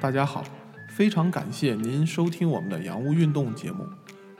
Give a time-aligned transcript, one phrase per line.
[0.00, 0.44] 大家好，
[0.90, 3.84] 非常感谢您收听我们的洋务运动节目。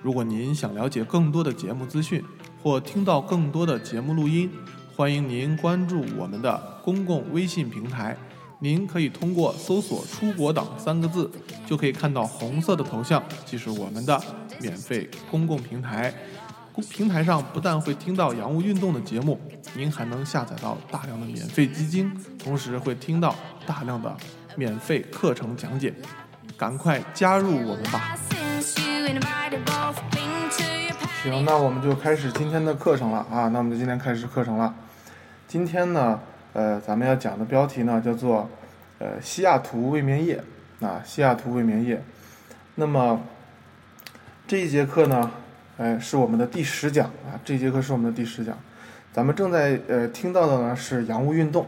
[0.00, 2.22] 如果您想了解更多的节目资讯
[2.62, 4.48] 或听到更多的节目录音，
[4.94, 8.16] 欢迎您关注我们的公共微信平台。
[8.60, 11.28] 您可以通过搜索“出国党”三个字，
[11.66, 14.20] 就可以看到红色的头像，即是我们的
[14.60, 16.14] 免费公共平台。
[16.72, 19.40] 公平台上不但会听到洋务运动的节目，
[19.74, 23.34] 您还能下载到大量的免费基金，同时会听到
[23.66, 24.16] 大量的
[24.58, 25.94] 免费课程讲解。
[26.56, 28.18] 赶快加入我们吧！
[31.22, 33.46] 行，那我们就开始今天的课程了啊！
[33.52, 34.74] 那我们就今天开始课程了。
[35.46, 36.18] 今天呢，
[36.54, 38.50] 呃，咱们要讲的标题呢叫做
[38.98, 40.42] 呃西雅图卫冕夜
[40.80, 42.02] 啊，西雅图卫冕夜。
[42.74, 43.20] 那么
[44.48, 45.30] 这一节课呢，
[45.76, 48.58] 哎，是我们的第十讲啊，这节课是我们的第十讲。
[49.12, 51.64] 咱们正在呃听到的呢是洋务运动。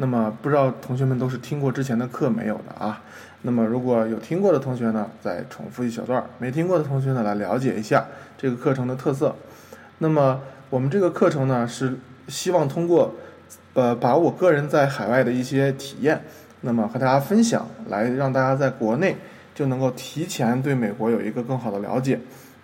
[0.00, 3.02] 那么不知道同学们都是听过之前的课没有的啊？
[3.42, 8.06] 那么如果有听过的同学呢，再重复一小段；没听过的同学呢，来了解一下
[8.38, 9.36] 这个课程的特色。
[9.98, 10.40] 那么
[10.70, 13.14] 我们这个课程呢，是希望通过
[13.74, 16.22] 呃把我个人在海外的一些体验，
[16.62, 19.18] 那么和大家分享，来让大家在国内
[19.54, 22.18] 就能够提前对美国有一个更好的了解。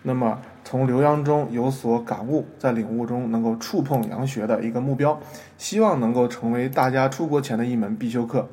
[0.05, 5.17] 那么从留洋中有所感悟，在领悟中能够触碰洋学的一个目标，
[5.57, 8.49] 希望能够成为大家出国前的一门必修课。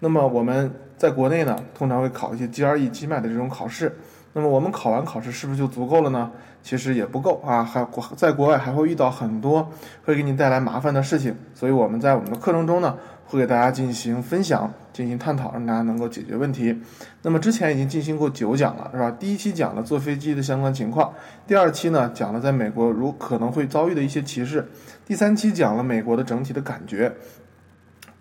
[0.00, 3.96] 那么我们在国内呢，通常会考一些 GRE、GMAT 的这种考试。
[4.32, 6.32] 那么我们考完考试是不是就足够了呢？
[6.64, 9.70] 其实也不够啊，还国在国外还会遇到很多
[10.04, 11.36] 会给你带来麻烦的事情。
[11.54, 12.96] 所以我们在我们的课程中呢，
[13.32, 16.78] 会给大家进行分享、进行探讨，让大家能够解决问题。
[17.22, 19.10] 那么之前已经进行过九讲了，是吧？
[19.12, 21.14] 第一期讲了坐飞机的相关情况，
[21.46, 24.68] 第二期呢讲了在美国如可能会遭遇的一些歧视，
[25.06, 27.10] 第三期讲了美国的整体的感觉。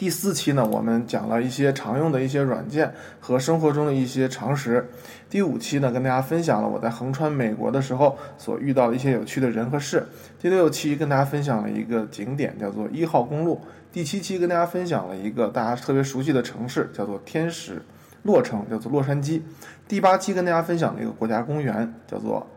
[0.01, 4.83] 第四期呢，我们讲了一些常用的一些软件和生活中的一些常识。
[5.29, 10.03] 第五期呢，跟大家分享了我在横穿美国的时候所遇到的一些有趣的人和事。
[10.39, 13.61] 第六期跟大家分享了一个景点，叫做一号公路。
[13.91, 17.79] 第七期跟大家分享了一个大家特别熟悉的城市，叫做天使
[18.23, 19.39] 洛城，叫做洛杉矶。
[19.87, 22.47] 第八期跟大家分享了一个国家公园，叫做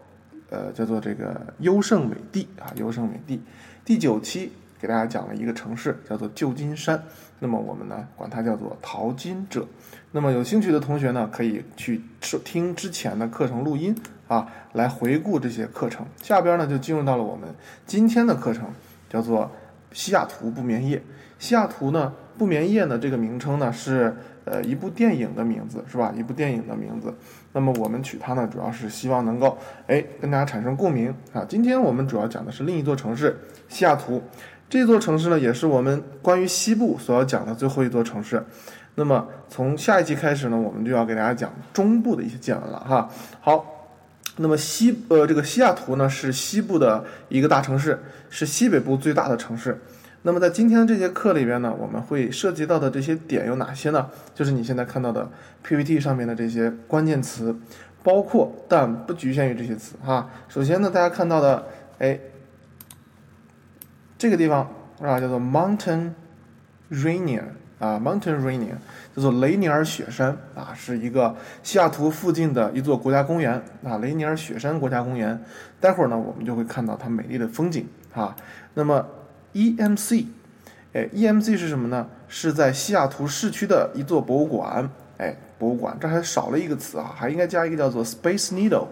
[0.48, 3.38] 呃叫做这个优胜美地啊，优胜美地。
[3.84, 4.50] 第九期
[4.84, 7.02] 给大家讲了一个城市，叫做旧金山。
[7.38, 9.66] 那么我们呢，管它叫做淘金者。
[10.12, 13.96] 那么有兴趣的同学呢，可以去收听之前的课程录音
[14.28, 16.04] 啊，来回顾这些课程。
[16.22, 17.48] 下边呢，就进入到了我们
[17.86, 18.66] 今天的课程，
[19.08, 19.50] 叫做
[19.90, 21.02] 西雅图不眠夜。
[21.38, 24.14] 西雅图呢，不眠夜呢，这个名称呢是
[24.44, 26.12] 呃一部电影的名字，是吧？
[26.14, 27.14] 一部电影的名字。
[27.54, 29.56] 那么我们取它呢，主要是希望能够
[29.86, 31.42] 哎跟大家产生共鸣啊。
[31.48, 34.22] 今天我们主要讲的是另一座城市西雅图。
[34.74, 38.44] 这座城市呢，也是我们关于西部所要讲的最后一座城市。
[38.96, 43.08] 那么从下一期开始呢，我们就要给大家讲中部的一些见闻了哈。
[43.40, 43.92] 好，
[44.38, 49.80] 那么西呃这个西雅图呢是西部的一个大城市，是西北部最大的城市。
[50.22, 54.10] 那么在今天这节课里边呢，我们会涉及到的这些点有哪些呢？
[54.34, 55.30] 就是你现在看到的
[55.62, 57.54] PPT 上面的这些关键词，
[58.02, 60.28] 包括但不局限于这些词哈。
[60.48, 61.64] 首先呢，大家看到的，
[62.00, 62.18] 哎。
[64.24, 64.66] 这个地方
[65.02, 66.12] 啊，叫做 Mountain
[66.90, 67.42] Rainier
[67.78, 68.76] 啊，Mountain Rainier
[69.14, 75.38] 叫做雷尼尔雪山啊，是一个西雅图附近的一座国家公园啊，雷尼尔雪山国家公园。
[75.78, 78.34] 待会儿呢，我们就会看到它美丽的风景啊。
[78.72, 79.06] 那么
[79.52, 80.24] EMC，
[80.94, 82.08] 哎，EMC 是什么呢？
[82.26, 84.88] 是在西雅图市区的一座博物馆。
[85.18, 88.86] 哎，博物馆这还少了一个词啊，还应该加一个叫做 Space Needle。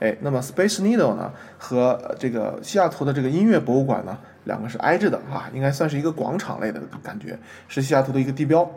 [0.00, 4.18] 哎，那么 Space Needle 呢，和这个西雅图的这个音乐博物馆呢？
[4.44, 8.70] 两个是挨着的啊，应该算是一个广场类的感觉，是西雅图的一个地标。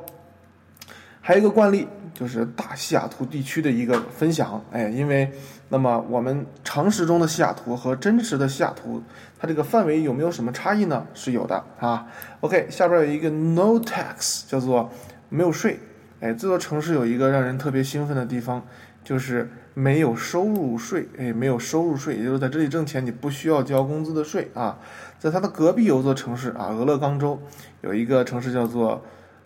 [1.19, 5.29] 还有一个惯例就是大西雅图地区的一个分享，哎，因为
[5.67, 9.03] 那么我们常识中的西雅图和真实的西雅图，
[9.37, 11.05] 它这个范围有没有什么差异呢？
[11.13, 12.07] 是有的啊。
[12.39, 14.89] OK，下边有一个 No tax，叫做
[15.27, 15.79] 没有税。
[16.21, 18.65] 哎，这座城市有一个让人特别兴奋的地方，
[19.03, 21.07] 就是没有收入税。
[21.19, 24.79] 哎，没有收入税，也就是在这里挣钱你不需要交工资的税啊。
[25.19, 27.39] 在它的隔壁有座城市啊，俄勒冈州
[27.81, 29.03] 有一个城市叫做，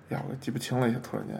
[0.07, 1.35] 呀，我记不清了，一下突然间，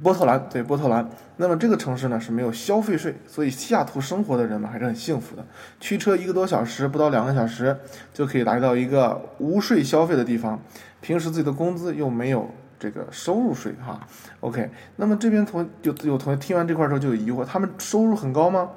[0.00, 1.10] 波特兰，对，波特兰。
[1.38, 5.44] 那么这个城市呢是没有消费税，所以西雅图生活的人们还是很幸福的。
[5.80, 7.76] 驱车一个多小时，不到两个小时
[8.12, 10.62] 就可以来到一个无税消费的地方。
[11.00, 12.48] 平时自己的工资又没有
[12.84, 14.06] 这个收入税哈。
[14.40, 18.72] OK，那么这边同有有同学听完这块之后就有疑惑，他们收入很高吗？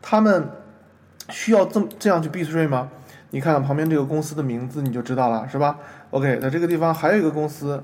[0.00, 0.48] 他们
[1.30, 2.88] 需要这么这样去避税吗？
[3.30, 7.82] 你看旁边这个公司的名字，你就知道了，是吧？OK，在这个地方还有一个公司，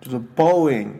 [0.00, 0.90] 就是 Boeing，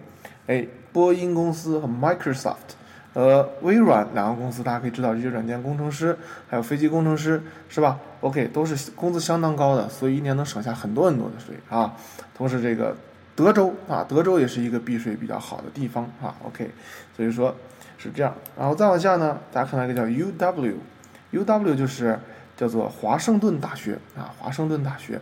[0.49, 2.75] 哎，波音公司和 Microsoft
[3.15, 6.17] 和微软两个公司，大家可以知道这些软件工程师
[6.49, 11.95] 还有飞机工程师是吧？OK，都是工资相当高的，所以一年能省下很多很多的税啊。
[12.35, 12.97] 同时这个
[13.37, 16.35] 德州啊，德州也是一个避税比较好的地方啊。
[16.43, 16.71] OK，
[17.15, 17.55] 所以说
[17.99, 18.35] 是这样。
[18.59, 22.19] 然后再往下呢，大家看到一个叫 UW，UW 就是
[22.57, 25.21] 叫做华盛顿大学啊，华盛顿大学。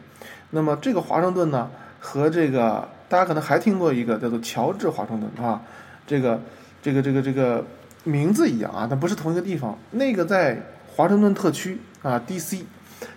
[0.51, 5.61] 那么这个华盛顿呢，和这个大家可能还听过一个叫做乔治华盛顿啊，
[6.07, 6.41] 这个
[6.81, 7.65] 这个这个这个。
[8.05, 9.79] 名字一样啊，但不是同一个地方。
[9.91, 10.61] 那个在
[10.95, 12.65] 华盛顿特区啊，D.C.，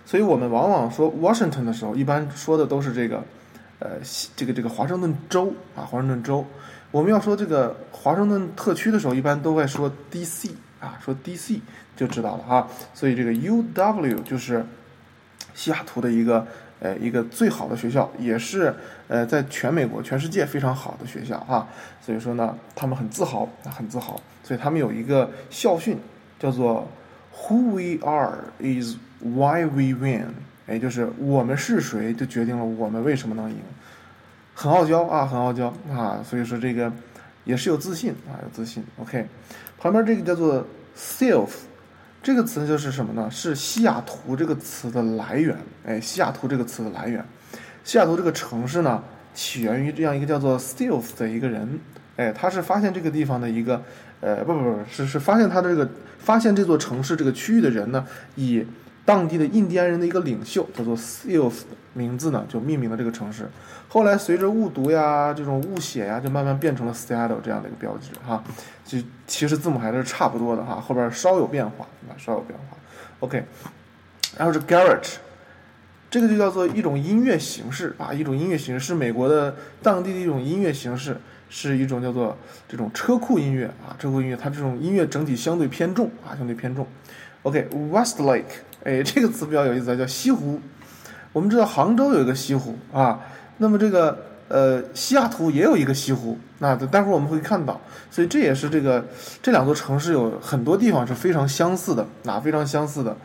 [0.04, 3.22] 所以我们往往说 Washington 的时候，一般说的都是这个，
[3.78, 3.90] 呃，
[4.36, 6.44] 这个这个华盛顿州啊，华盛顿州。
[6.90, 10.50] 我们要说这个华盛顿特区的时候，一般都会说 D.C.
[10.80, 11.60] 啊，说 D.C.
[11.96, 12.68] 就知道了哈。
[12.92, 14.20] 所以这个 U.W.
[14.20, 14.64] 就是
[15.54, 16.46] 西雅图的一个。
[16.80, 18.74] 呃，一个最好的学校，也是
[19.08, 21.66] 呃，在全美国、全世界非常好的学校啊。
[22.00, 24.20] 所以说呢，他们很自豪，很自豪。
[24.42, 25.98] 所以他们有一个校训，
[26.38, 26.86] 叫做
[27.34, 30.26] “Who we are is why we win”，
[30.66, 33.56] 哎，就是我们是谁，就决定了我们为什么能赢。
[34.54, 36.20] 很傲娇啊，很傲娇啊。
[36.22, 36.92] 所以说这个
[37.44, 38.84] 也是有自信啊，有自信。
[38.98, 39.26] OK，
[39.78, 40.66] 旁边这个叫做
[40.96, 41.48] “self”。
[42.24, 43.30] 这个词就是什么呢？
[43.30, 45.54] 是西雅图这个词的来源。
[45.84, 47.22] 哎，西雅图这个词的来源，
[47.84, 49.04] 西雅图这个城市呢，
[49.34, 51.78] 起源于这样一个叫做 Steele 的一个人。
[52.16, 53.82] 哎，他是发现这个地方的一个，
[54.22, 55.86] 呃，不不不，是是发现他的这个
[56.18, 58.06] 发现这座城市这个区域的人呢，
[58.36, 58.64] 以
[59.04, 61.52] 当地的印第安人的一个领袖叫做 Steele
[61.94, 63.48] 名字呢，就命名了这个城市。
[63.88, 68.42] 后来随着误读呀，这种误写呀，就慢慢变成了 Seattle 这样的一个标志哈。
[68.84, 72.76] 就其实字母还是差不多的哈，后边稍有变化啊，稍有变化。
[73.20, 73.44] OK，
[74.36, 75.14] 然后是 Garage，
[76.10, 81.16] 这个就叫做一种音乐形式啊，一种音乐形式是美国的当地的一种音乐形式，
[81.48, 82.36] 是一种叫做
[82.68, 86.86] 这种车库音乐啊，车库音乐它这种音乐整体相对偏重啊，相对偏重。
[87.42, 88.42] OK，Westlake，
[88.82, 90.60] 哎，这个词比较有意思，叫西湖。
[91.34, 93.20] 我们知道杭州有一个西湖啊。
[93.58, 99.04] 那么这个呃，西雅图也有一个西湖，那待会儿我们会看到，所以这也是这个
[99.42, 103.16] 这两座城市有很多地方是非常相似的，啊，非常相似的，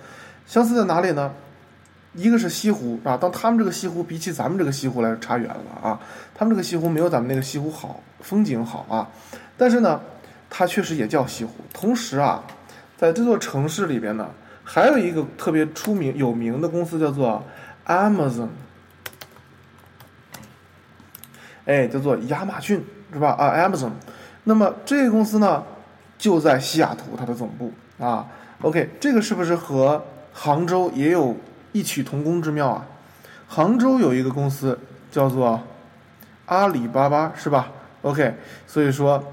[0.46, 1.32] 相似在哪里呢？
[2.14, 6.00] 一个是西湖啊，当他们这个西湖比起咱们这个西湖来差远了啊，
[6.34, 9.08] 他们这个西湖没有咱们那个西湖好，风景好啊，
[9.58, 10.00] 但是呢，
[10.50, 11.54] 它确实也叫西湖。
[11.74, 12.44] 同时啊，
[12.98, 14.28] 在这座城市里边呢，
[14.64, 17.44] 还有一个特别出名有名的公司叫做
[17.90, 18.50] Amazon。
[21.66, 23.32] 哎，叫做亚马逊是吧？
[23.32, 23.92] 啊，Amazon。
[24.44, 25.64] 那么这个公司呢，
[26.18, 28.28] 就在西雅图，它的总部啊。
[28.62, 31.36] OK，这个是不是和杭州也有
[31.72, 32.86] 异曲同工之妙啊？
[33.48, 34.80] 杭州有一个公司
[35.12, 35.62] 叫做
[36.46, 37.72] 阿里巴巴，是吧
[38.04, 38.36] ？OK，
[38.68, 39.24] 所以说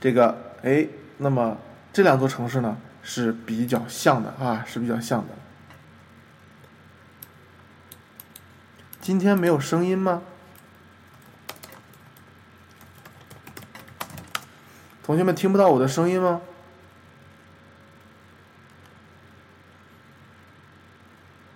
[0.00, 0.86] 这个哎，
[1.18, 1.56] 那么
[1.92, 5.43] 这两座城市呢是比较像的啊，是比较像的。
[9.04, 10.22] 今天没有声音吗？
[15.02, 16.40] 同学们听不到我的声音吗？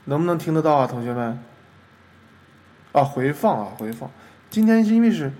[0.04, 1.42] 能不能听得到啊，同学们？
[2.92, 4.10] 啊，回放啊，回放。
[4.50, 5.32] 今天因为是，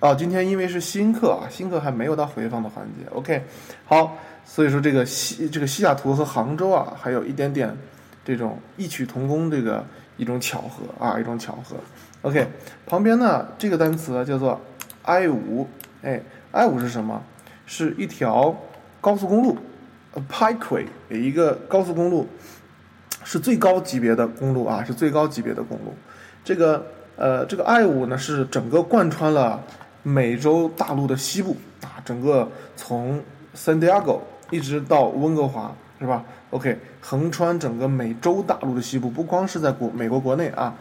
[0.00, 3.06] 啊，今天因为是新课啊，新课还没有到回放的环节。
[3.12, 3.44] OK，
[3.84, 7.78] 好，所以说这个西这个西雅图和杭州啊，还有一点点
[8.24, 11.76] 这种异曲同工这个一种巧合啊，一种巧合。
[12.22, 12.46] OK，
[12.86, 14.60] 旁边呢这个单词叫做
[15.02, 15.68] I 五，
[16.02, 17.22] 哎，I 五是什么？
[17.66, 18.54] 是一条
[19.00, 19.56] 高速公路
[20.14, 22.26] ，a pikeway，一个高速公路，
[23.24, 25.94] 是最高级别的公路啊，是最高级别的公路。
[26.44, 29.62] 这个呃，这个 I 五呢是整个贯穿了
[30.02, 33.22] 美洲大陆的西部啊，整个从
[33.54, 40.74] San Diego 一直到温哥华，是吧？OK，横穿整个美洲大陆的西部，不光是在国美国国内啊。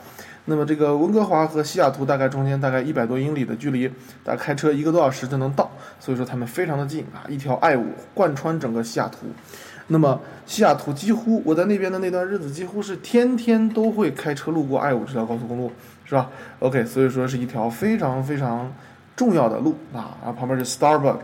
[0.46, 3.88] 那么这个温哥华和西雅图大概中间大概一百多英里的距离，
[4.26, 9.20] 大概开车一个多小时就能到，所以说他们非常的近啊，一条 I 五贯穿整个西雅图。
[9.88, 15.72] 那么西雅图几乎我在那边的那段日子，几乎是天天都会开车路过 I 五这条高速公路，
[16.04, 16.30] 是吧
[16.60, 18.70] ？OK，所以说是一条非常非常
[19.16, 20.18] 重要的路啊。
[20.22, 21.20] 然后旁边是 Starbucks，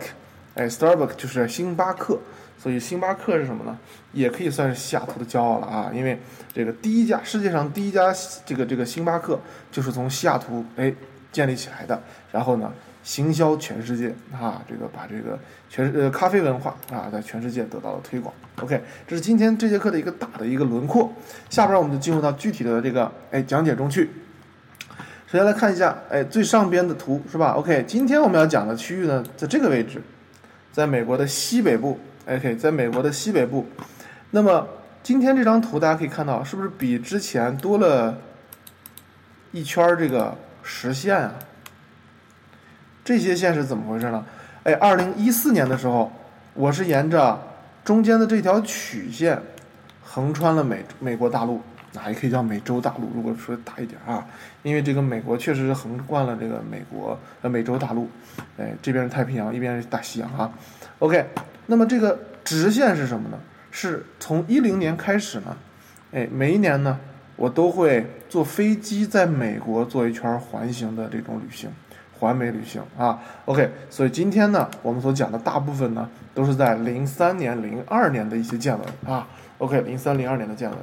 [0.56, 2.18] 哎，Starbucks 就是星巴克。
[2.62, 3.80] 所以星巴克是什么呢？
[4.12, 5.90] 也可以算是西雅图的骄傲了啊！
[5.94, 6.20] 因为
[6.54, 8.14] 这个第一家世界上第一家
[8.46, 9.40] 这个这个星巴克
[9.72, 10.94] 就是从西雅图哎
[11.32, 11.98] 建立起来的，
[12.34, 12.70] 然后呢
[13.02, 15.40] 行销全世界啊，这个把这个
[15.70, 18.34] 全呃咖啡文化啊在全世界得到了推广。
[18.62, 21.10] OK，这是今天这节课的一个大的一个轮廓。
[21.50, 24.10] 下边我们就进入到具体的这个哎讲解中去。
[25.28, 30.02] 首先来看一下，哎，最上边的图是吧？OK，今天我们要讲的区域呢，在这个位置，
[30.74, 31.98] 在美国的西北部。
[32.30, 33.66] OK，在美国的西北部。
[34.30, 34.68] 那么
[35.02, 38.16] 今天这张图大家可以看到，是不是比之前多了
[39.52, 41.34] 一圈这个实线啊？
[43.04, 44.24] 这些线是怎么回事呢？
[44.62, 46.12] 哎，二零一四年的时候，
[46.54, 47.42] 我是沿着
[47.84, 49.42] 中间的这条曲线
[50.04, 51.60] 横穿了美美国大陆，
[51.94, 53.10] 那也可以叫美洲大陆。
[53.16, 54.24] 如果说大一点啊，
[54.62, 58.08] 因为这个美国确实是横贯了这个美国呃美洲大陆，
[58.60, 60.52] 哎，这边是太平洋，一边是大西洋啊。
[61.00, 61.26] OK，
[61.70, 63.38] 那么这个直线是什么呢？
[63.72, 65.56] 是从一零年开始呢，
[66.12, 67.00] 哎，每一年呢，
[67.36, 71.70] 我都会坐飞机在美国做一圈环形的这种旅行。
[72.20, 79.26] 环美旅行啊，OK，所以今天呢，我们所讲的大部分呢，都是在零三年、零二年的一些见闻啊
[79.60, 80.78] ，OK，零三零二年的见闻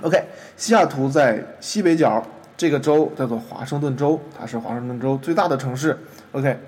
[0.00, 0.24] ，OK，
[0.56, 5.98] 西雅图在西北角这个州叫做华盛顿州，它是华盛顿州最大的城市
[6.32, 6.58] ，OK，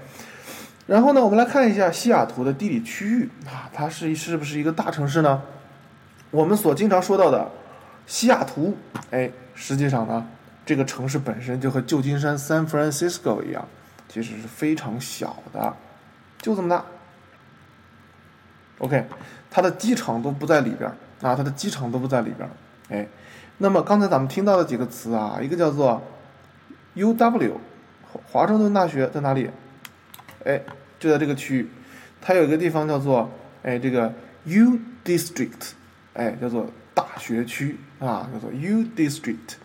[0.86, 5.42] 然后呢，我们来看一下西雅图的地理区域啊，它是是不是一个大城市呢？
[6.30, 7.50] 我们所经常说到的
[8.06, 8.76] 西雅图，
[9.10, 10.26] 哎，实际上呢，
[10.64, 13.66] 这个城市本身就和旧金山 San Francisco 一样。
[14.08, 15.74] 其实是非常小的，
[16.38, 16.84] 就这么大。
[18.78, 19.04] OK，
[19.50, 20.94] 它的机场都不在里边儿
[21.28, 22.50] 啊，它的机场都不在里边儿
[22.88, 23.08] 哎，
[23.58, 26.00] 那么刚才咱们听到的几个词啊，一个叫做
[26.94, 27.54] UW，
[28.30, 29.50] 华盛顿大学在哪里？
[30.46, 30.62] 哎，
[30.98, 31.68] 就在这个区域。
[32.20, 33.30] 它有一个地方叫做
[33.62, 34.12] 哎这个
[34.44, 35.72] U District，
[36.14, 39.56] 哎叫做大学区啊，叫做 U District。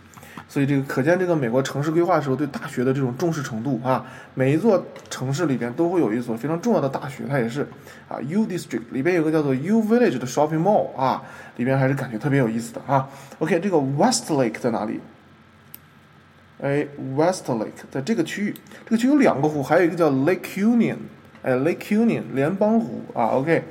[0.48, 7.66] 所以这个可见，这个美国城市规划的时候对大学的这种重视程度啊，每一座城市里边都会有一所非常重要的大学，它也是
[8.10, 11.24] 啊，U District 里边有个叫做 U Village 的 shopping mall 啊，
[11.58, 13.08] 里边还是感觉特别有意思的啊。
[13.40, 15.00] OK，这个 West Lake 在哪里？
[16.62, 20.98] 哎，West Lake 在这个区域，这个区有两个湖，还有一个叫 Lake Union，
[21.42, 23.26] 哎，Lake Union 联邦湖啊。
[23.30, 23.64] OK，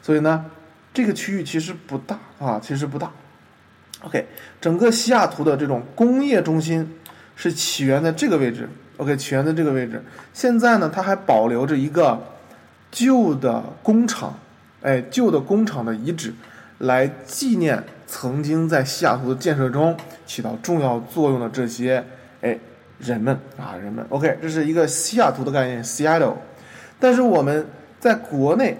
[0.00, 0.44] 所以呢，
[0.94, 3.10] 这个区域其实不大啊，其实不大。
[4.02, 4.24] OK，
[4.60, 6.88] 整个西雅图的这种工业中心
[7.34, 8.68] 是起源在这个位置。
[8.98, 10.00] OK，起源在这个位置。
[10.32, 12.22] 现在呢，它还保留着一个
[12.92, 14.38] 旧的工厂，
[14.82, 16.32] 哎，旧的工厂的遗址，
[16.78, 22.04] 来纪念曾经在西雅图的建设中起到重要作用的这些
[22.40, 22.58] 哎
[22.98, 24.04] 人们啊人们。
[24.08, 26.34] OK，这是一个西雅图的概念，Seattle。
[26.98, 27.66] 但是我们
[28.00, 28.76] 在国内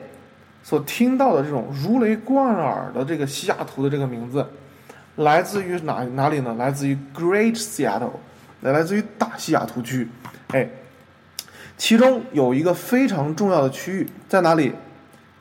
[0.62, 4.46] 所听到的这种如雷贯耳的这个西雅图的这个名字。
[5.16, 6.54] 来自于哪哪里呢？
[6.58, 8.10] 来自于 Great Seattle，
[8.60, 10.06] 来来自于大西雅图区，
[10.48, 10.68] 哎，
[11.78, 14.74] 其中有一个非常重要的区域在哪里？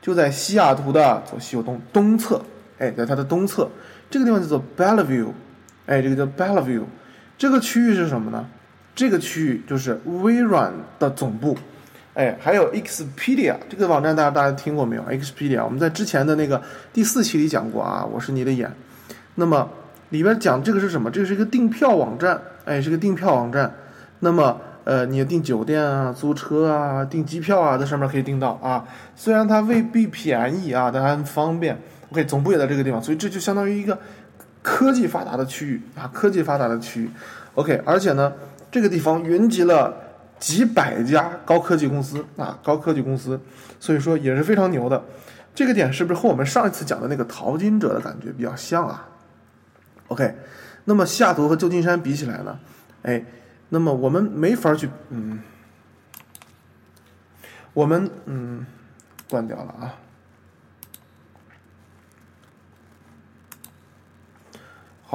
[0.00, 2.40] 就在西雅图的左西右东东侧，
[2.78, 3.68] 哎，在它的东侧，
[4.08, 5.28] 这个地方叫做 Bellevue，
[5.84, 6.84] 哎，这个叫 Bellevue，
[7.38, 8.46] 这个区域是什么呢？
[8.94, 11.54] 这个区域就是微软的总部，
[12.14, 16.62] 哎，还有 Expedia 这个网站，大家大家听过没有？Expedia，我们在之前的那个
[16.94, 18.72] 第四期里讲过啊，我是你的眼。
[19.34, 19.68] 那么
[20.08, 21.10] 里边讲这个是什么？
[21.10, 23.70] 这个是一个订票网站，哎，是个订票网站。
[24.20, 28.82] 那么呃，你订酒店啊、租车啊、订机票啊，在上面可以订到啊。
[29.14, 31.76] 虽然它未必便宜啊，但还很方便。
[32.08, 33.98] OK，总部也在这个地方，所以这就相当于一个
[34.66, 37.10] 科技发达的区域啊，科技发达的区域。
[37.54, 38.32] OK，而且呢，
[38.68, 39.94] 这个地方云集了
[40.40, 43.40] 几百家高科技公司啊，高科技公司，
[43.78, 45.00] 所以说也是非常牛的。
[45.54, 49.08] 这个点是不是和我们上一次讲的那个淘金者的感觉比较像啊
[50.08, 50.34] ？OK，
[50.84, 52.58] 那么西雅图和旧金山比起来呢？
[53.02, 53.24] 哎，
[53.68, 55.38] 那么我们没法去，嗯，
[57.72, 58.66] 我们嗯，
[59.30, 59.94] 关掉了啊。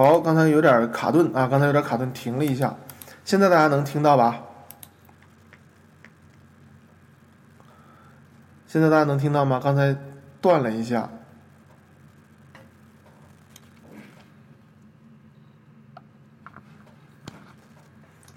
[0.04, 2.76] 好，刚才有点卡顿啊，刚才有点卡顿，停了一下。
[3.24, 4.42] 现在大家能听到吧？
[8.66, 9.62] 现在大家能听到吗？
[9.64, 9.96] 刚才
[10.42, 11.08] 断了一下。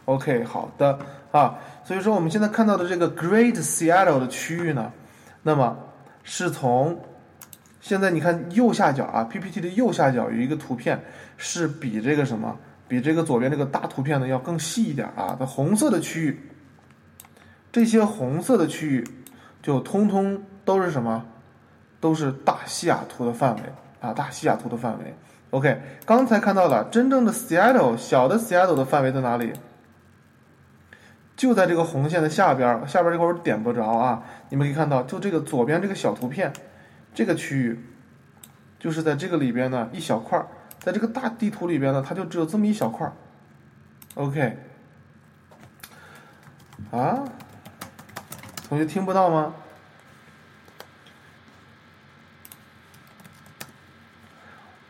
[0.05, 0.99] OK，好的
[1.33, 4.93] 啊，所以说我们现在看到的这个 Great Seattle 的区域呢，
[5.43, 5.79] 那么
[6.25, 7.03] 是从
[7.85, 10.99] 现在你看右下角啊，PPT 的右下角有一个图片，
[11.37, 12.57] 是比这个什么，
[12.89, 15.37] 比这个左边这个大图片呢要更细一点啊。
[15.39, 16.41] 它红色的区域，
[17.71, 19.07] 这些红色的区域
[19.63, 21.27] 就通通都是什么，
[22.01, 23.63] 都是大西雅图的范围
[24.01, 25.15] 啊，大西雅图的范围。
[25.51, 29.53] OK，刚才看到了真正的 Seattle 小的 Seattle 的范围在哪里？
[31.37, 34.23] 就在这个红线的下边，下边这块儿点不着啊。
[34.49, 36.51] 你们可以看到，就这个左边这个小图片，
[37.15, 37.79] 这个区域，
[38.79, 40.47] 就是在这个里边呢一小块儿，
[40.81, 43.13] 在这个大地图里边呢，它就只有这么一小块儿。
[44.17, 44.59] OK，
[46.91, 47.25] 啊？
[48.69, 49.55] 同学听不到吗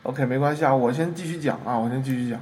[0.04, 2.40] ？OK，没关系啊，我先继续讲啊，我先继续讲。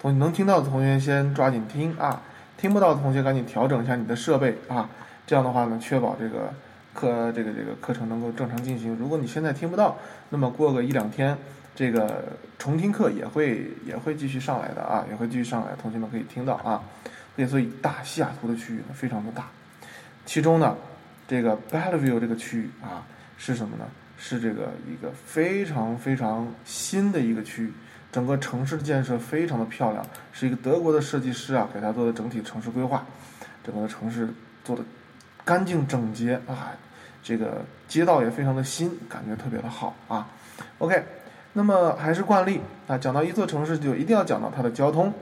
[0.00, 2.20] 同能听到的同学先抓紧听啊，
[2.58, 4.88] 听不到的同学赶紧调整一下你的设备啊，
[5.26, 6.52] 这样的话呢，确保这个
[6.94, 8.94] 课这个这个课程能够正常进行。
[8.96, 9.98] 如果你现在听不到，
[10.30, 11.36] 那么过个一两天，
[11.74, 12.22] 这个
[12.58, 16.80] 重听课也会也会继续上来的啊，也会继续上来，同学们可以听到啊。
[17.48, 19.48] 所以大西雅图的区域呢非常的大，
[20.24, 20.76] 其中呢，
[21.26, 23.04] 这个 Bellevue 这个区域啊
[23.36, 23.84] 是什么呢？
[24.16, 27.72] 是这个一个非常非常新的一个区域，
[28.12, 33.04] 整个城市的建设非常的漂亮，是一个德国的设计师啊给他做的整体城市规划，
[33.64, 34.28] 整个城市
[34.62, 34.84] 做的
[35.44, 36.72] 干净整洁啊，
[37.22, 40.26] 这个街道也非常的新，感觉特别的好啊。
[40.78, 41.04] OK，
[41.52, 45.12] 那么还是惯例啊，讲到一座城市就一定要讲到它的交通。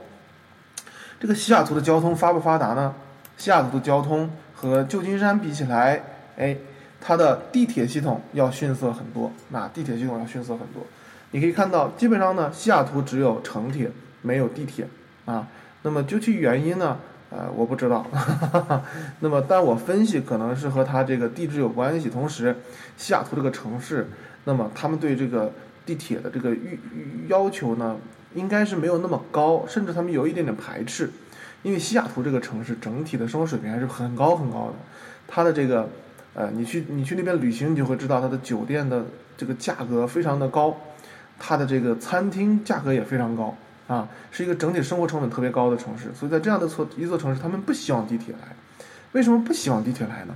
[1.19, 2.93] 这个西雅图的交通发不发达呢？
[3.37, 6.01] 西雅图的交通和旧金山比起来，
[6.37, 6.55] 哎，
[7.01, 9.31] 它的地铁系统要逊色很多。
[9.49, 10.85] 那地铁系统要逊色很多。
[11.31, 14.87] 你可以看到，基本上呢，西雅图只有城铁，没有地铁
[15.25, 15.47] 啊。
[15.81, 16.99] 那么究其原因呢？
[17.35, 18.05] 呃，我不知道。
[19.21, 22.09] 那么，但我分析可能是和它这个地质有关系。
[22.09, 22.55] 同时，
[22.95, 24.07] 西雅图这个城市，
[24.43, 25.51] 那么他们对这个
[25.83, 26.79] 地铁的这个预
[27.27, 27.97] 要求呢？
[28.35, 31.11] 应该是没有那么高，甚至他们有一点点排斥，
[31.61, 34.73] 因为西雅图这个城市整体的生活水平还是很高很高的。
[35.27, 35.87] 它的这个，
[36.33, 39.05] 呃，你去你去那边旅行，你就会知道它的酒店的
[39.37, 40.75] 这个价格非常的高，
[41.37, 43.55] 它的这个餐厅价格也非常高
[43.87, 46.13] 啊，是一个整体生活成本特别高的城市。
[46.13, 48.55] 所以在这样的错一座城市，他们不希望地铁来。
[49.11, 50.35] 为什么不希望地铁来呢？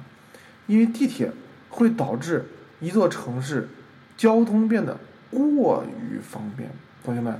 [0.67, 1.31] 因为地铁
[1.69, 2.45] 会导致
[2.79, 3.67] 一座城市
[4.15, 4.97] 交通变得
[5.31, 6.69] 过于方便，
[7.03, 7.39] 同学们。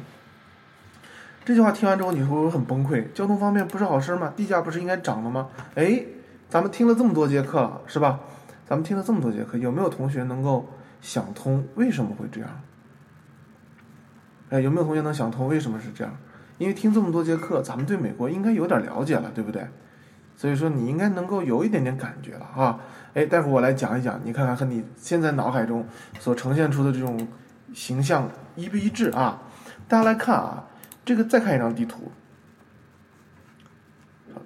[1.46, 3.06] 这句话听完之后，你会不会很崩溃？
[3.14, 4.34] 交通方便不是好事吗？
[4.36, 5.50] 地价不是应该涨了吗？
[5.76, 6.04] 哎，
[6.50, 8.20] 咱们听了这么多节课了，是吧？
[8.68, 10.68] 咱们听了这么多节课，有没有同学能够
[11.02, 12.50] 想通为什么会这样？
[14.50, 16.16] 哎，有没有同学能想通为什么是这样？
[16.58, 19.68] 因为听这么多节课，咱们对美国应该有点了解了，对不对？
[20.36, 22.80] 所以说你应该能够有一点点感觉了啊！
[23.14, 25.86] 哎，待会我来讲一讲，你看看和你现在脑海中
[26.20, 27.28] 所呈现出的这种
[27.74, 29.42] 形象一不一致啊？
[29.88, 30.66] 大家来看啊！
[31.04, 32.12] 这个再看一张地图，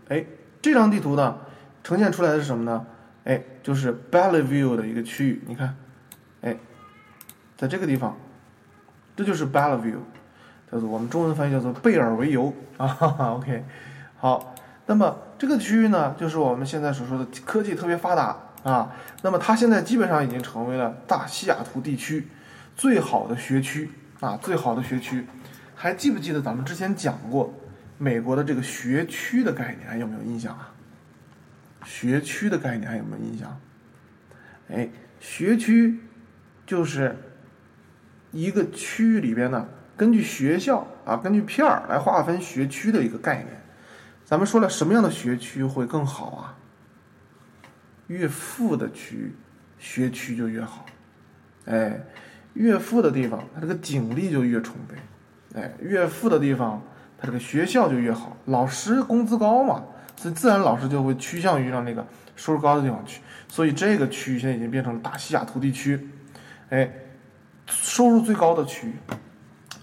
[0.09, 0.23] 哎，
[0.61, 1.39] 这张地图呢，
[1.83, 2.85] 呈现出来的是什么呢？
[3.23, 5.41] 哎，就是 Bellevue 的一个区域。
[5.47, 5.75] 你看，
[6.41, 6.55] 哎，
[7.57, 8.15] 在这个地方，
[9.15, 9.97] 这就是 Bellevue，
[10.71, 12.95] 叫做我们中文翻译叫做贝尔维尤啊。
[13.35, 13.63] OK，
[14.17, 18.95] 好，那么这个区域呢，就是我们现在所说的科技特别发达啊。
[19.21, 22.27] 那么它现在基本上已经成为了大西雅图地区
[22.75, 25.25] 最好的学区啊，最好的学区。
[25.75, 27.53] 还记不记得咱们之前讲过
[27.97, 29.87] 美国的这个学区的概念？
[29.87, 30.71] 还有没有印象啊？
[31.83, 33.59] 学区的概念还有没有印象？
[34.69, 34.87] 哎，
[35.19, 35.99] 学区
[36.65, 37.15] 就是
[38.31, 43.47] 一个区域里边呢，根据学校啊，根据片儿来划分学区的一个概念。
[44.25, 46.57] 咱们说了，什么样的学区会更好啊？
[48.07, 49.35] 越富的区域，
[49.77, 50.85] 学区就越好。
[51.65, 52.01] 哎，
[52.53, 54.95] 越富的地方，它这个警力就越充沛。
[55.59, 56.81] 哎，越富的地方，
[57.17, 59.83] 它这个学校就越好，老师工资高嘛，
[60.15, 63.21] 所以自然老师就会趋向于让那个收入高的地方去。
[63.49, 66.09] 所以这个区域现在已经变成了大西雅图地区，
[66.69, 66.89] 哎，
[67.71, 68.93] 收入最高的区域。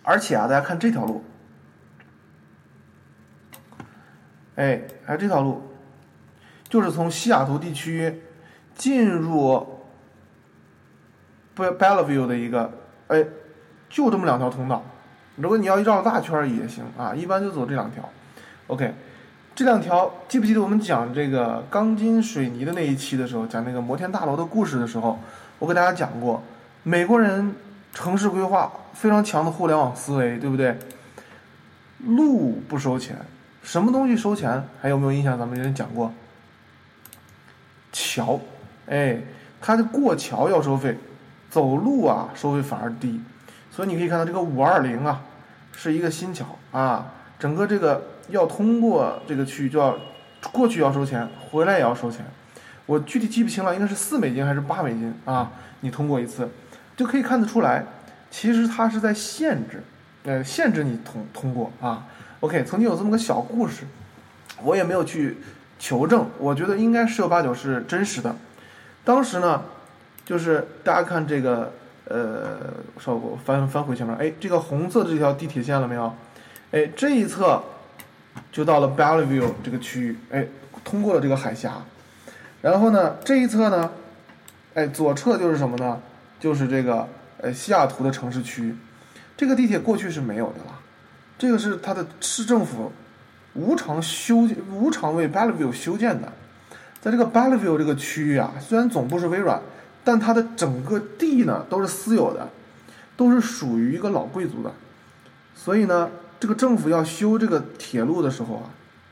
[0.04, 1.22] 而且啊，大家看这条路，
[4.56, 5.60] 哎，还有，这条路
[6.68, 8.22] 就是从西雅图地区
[8.74, 9.66] 进入
[11.56, 12.70] Bellevue 的一个，
[13.08, 13.22] 哎，
[13.90, 14.82] 就这么两条通道。
[15.36, 18.08] 如果你要绕大圈也行啊，一般就走这两条。
[18.68, 18.94] OK，
[19.54, 25.18] 这两条记不记得我们讲这个钢筋水泥的那一期的时候，讲那个摩天大楼的故事的时候，
[25.58, 26.42] 我给大家讲过，
[26.82, 27.54] 美国人
[27.92, 30.78] 城市规划非常强的互联网思维，对不对？
[32.06, 33.16] 路不收钱，
[33.62, 34.62] 什么东西收钱？
[34.80, 35.38] 还有没有印象？
[35.38, 36.12] 咱们之前讲过，
[37.92, 38.40] 桥，
[38.86, 39.20] 哎，
[39.60, 40.96] 它的过桥要收费，
[41.50, 43.20] 走路啊收费反而低。
[43.70, 45.22] 所以你可以看到这个五二零啊，
[45.72, 49.98] 是一个新桥啊，整个这个要通过这个区域就要
[50.52, 52.24] 过去要收钱，回来也要收钱。
[52.86, 55.50] 我具体记不清了，应该是四美金还是八美金啊？
[55.80, 56.48] 你通过一次
[56.98, 57.82] 就可以看得出来，
[58.30, 59.82] 其实它是在限制，
[60.24, 62.06] 呃，限制你通通过啊。
[62.40, 63.84] OK，曾经有这么个小故事，
[64.62, 65.38] 我也没有去
[65.78, 68.36] 求证，我觉得应该十有八九是真实的。
[69.04, 69.62] 当时呢，
[70.26, 71.72] 就是大家看这个。
[72.10, 76.10] 呃，稍我翻翻回前面，哎，这个红色的这条地铁线了没有？
[76.70, 77.62] 哎，这一侧
[78.50, 80.46] 就到了 Bellevue 这个区域，哎，
[80.82, 81.74] 通过了这个海峡。
[82.62, 83.90] 然后呢，这一侧呢，
[84.72, 86.00] 哎，左侧就是什么呢？
[86.38, 87.06] 就是这个
[87.40, 88.76] 呃西雅图的城市区。
[89.36, 90.80] 这个地铁过去是没有的了，
[91.38, 92.90] 这个是它的市政府
[93.54, 96.32] 无偿修无偿为 Bellevue 修建的。
[97.00, 99.60] 在这个 Bellevue 这个区域啊，虽然总部是微软，
[100.02, 102.48] 但它的整个地呢都是私有的，
[103.16, 104.72] 都是属于一个老贵族的。
[105.54, 108.70] 所以呢，这个政府要修这个铁路的时候啊，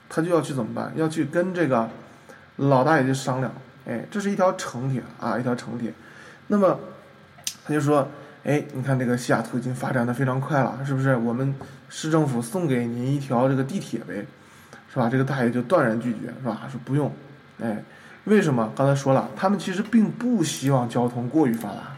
[0.09, 0.93] 他就要去怎么办？
[0.97, 1.89] 要去跟这个
[2.57, 3.53] 老大爷去商量。
[3.87, 5.95] 哎，这是一条城铁啊，一条城铁。
[6.49, 6.77] 那么
[7.67, 8.07] 他就说。
[8.49, 11.17] 哎，你看这个西雅图已经发展的非常快了，是不是？
[11.17, 11.53] 我们
[11.89, 14.25] 市政府送给您一条这个地铁呗，
[14.89, 15.09] 是吧？
[15.11, 16.63] 这个大爷就断然拒绝，是吧？
[16.71, 17.11] 说不用。
[17.61, 17.83] 哎，
[18.23, 18.73] 为什么？
[18.77, 21.97] 刚才说了，他们其实并不希望交通过于发达，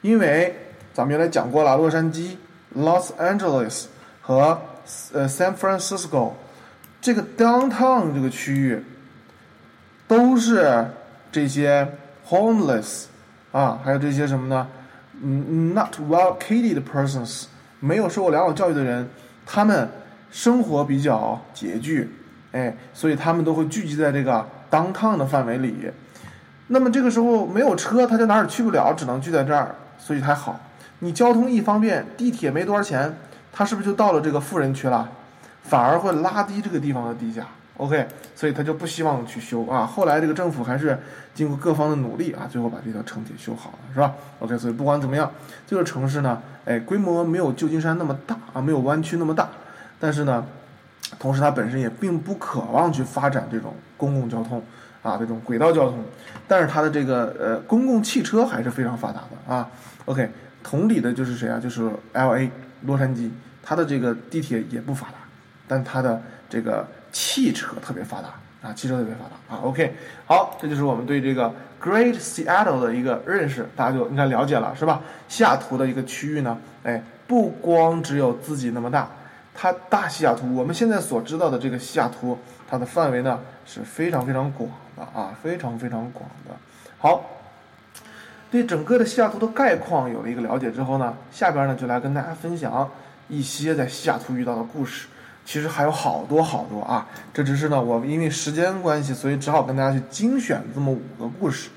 [0.00, 0.56] 因为
[0.94, 2.36] 咱们原来讲过了，洛杉矶
[2.74, 3.84] （Los Angeles）
[4.22, 4.58] 和
[5.12, 6.32] 呃 San Francisco
[7.02, 8.82] 这个 downtown 这个区域
[10.08, 10.86] 都是
[11.30, 11.86] 这些
[12.26, 13.04] homeless
[13.52, 14.66] 啊，还有这些什么呢？
[15.24, 17.44] 嗯，not well-educated persons，
[17.78, 19.08] 没有受过良好教育的人，
[19.46, 19.88] 他们
[20.30, 22.10] 生活比较拮据，
[22.50, 25.90] 哎，所以他们都会聚集在这个 downtown 的范围里。
[26.68, 30.58] 那么这个时候没有车，他就哪儿也去不了，只能聚在这儿，所以还好。
[31.00, 33.14] 你交通一方便，地铁没多少钱，
[33.52, 35.08] 他是不是就到了这个富人区了？
[35.62, 37.46] 反而会拉低这个地方的地价。
[37.82, 39.84] OK，所以他就不希望去修啊。
[39.84, 40.96] 后来这个政府还是
[41.34, 45.28] 经过各方的努力啊，最后把这条城铁修好了，是吧？OK，所以不管怎么样，
[45.66, 49.48] 这个城市呢，哎，规模没有旧金山那么大啊，没有湾区那么大，
[49.98, 50.46] 但是呢，
[51.18, 54.62] 同时它本身也并不渴望去发展这种公共交通
[55.02, 56.04] 啊，这种轨道交通，
[56.46, 59.68] 但是它的这个呃公共汽车还是非常发达的啊。
[60.04, 60.30] OK，
[60.62, 61.58] 同理的就是谁啊？
[61.58, 62.48] 就是 LA
[62.82, 63.28] 洛杉矶，
[63.60, 65.14] 它的这个地铁也不发达，
[65.66, 66.86] 但它的这个。
[67.12, 68.30] 汽车特别发达
[68.68, 69.60] 啊，汽车特别发达啊。
[69.62, 69.94] OK，
[70.26, 75.00] 好，这就是我们对这个 Great Seattle 的一个认识，大家就应该了解了，是吧？
[75.28, 79.08] 西雅图的一个区域呢，哎，不光只有自己那么大，
[79.54, 86.54] 它大西雅图，我们现在所知道的这个西雅图，它的范围呢是非常非常广的啊，非常非常广的。
[86.98, 87.24] 好，
[88.50, 92.88] 对整个的西雅图的概况有了一个了解之后呢，下边呢就来跟大家分享
[93.28, 95.08] 一些在西雅图遇到的故事。
[95.44, 101.68] 其实还有好多好多啊，这只是呢，我因为时间关系，所以只好跟大家去精选这么五个故事，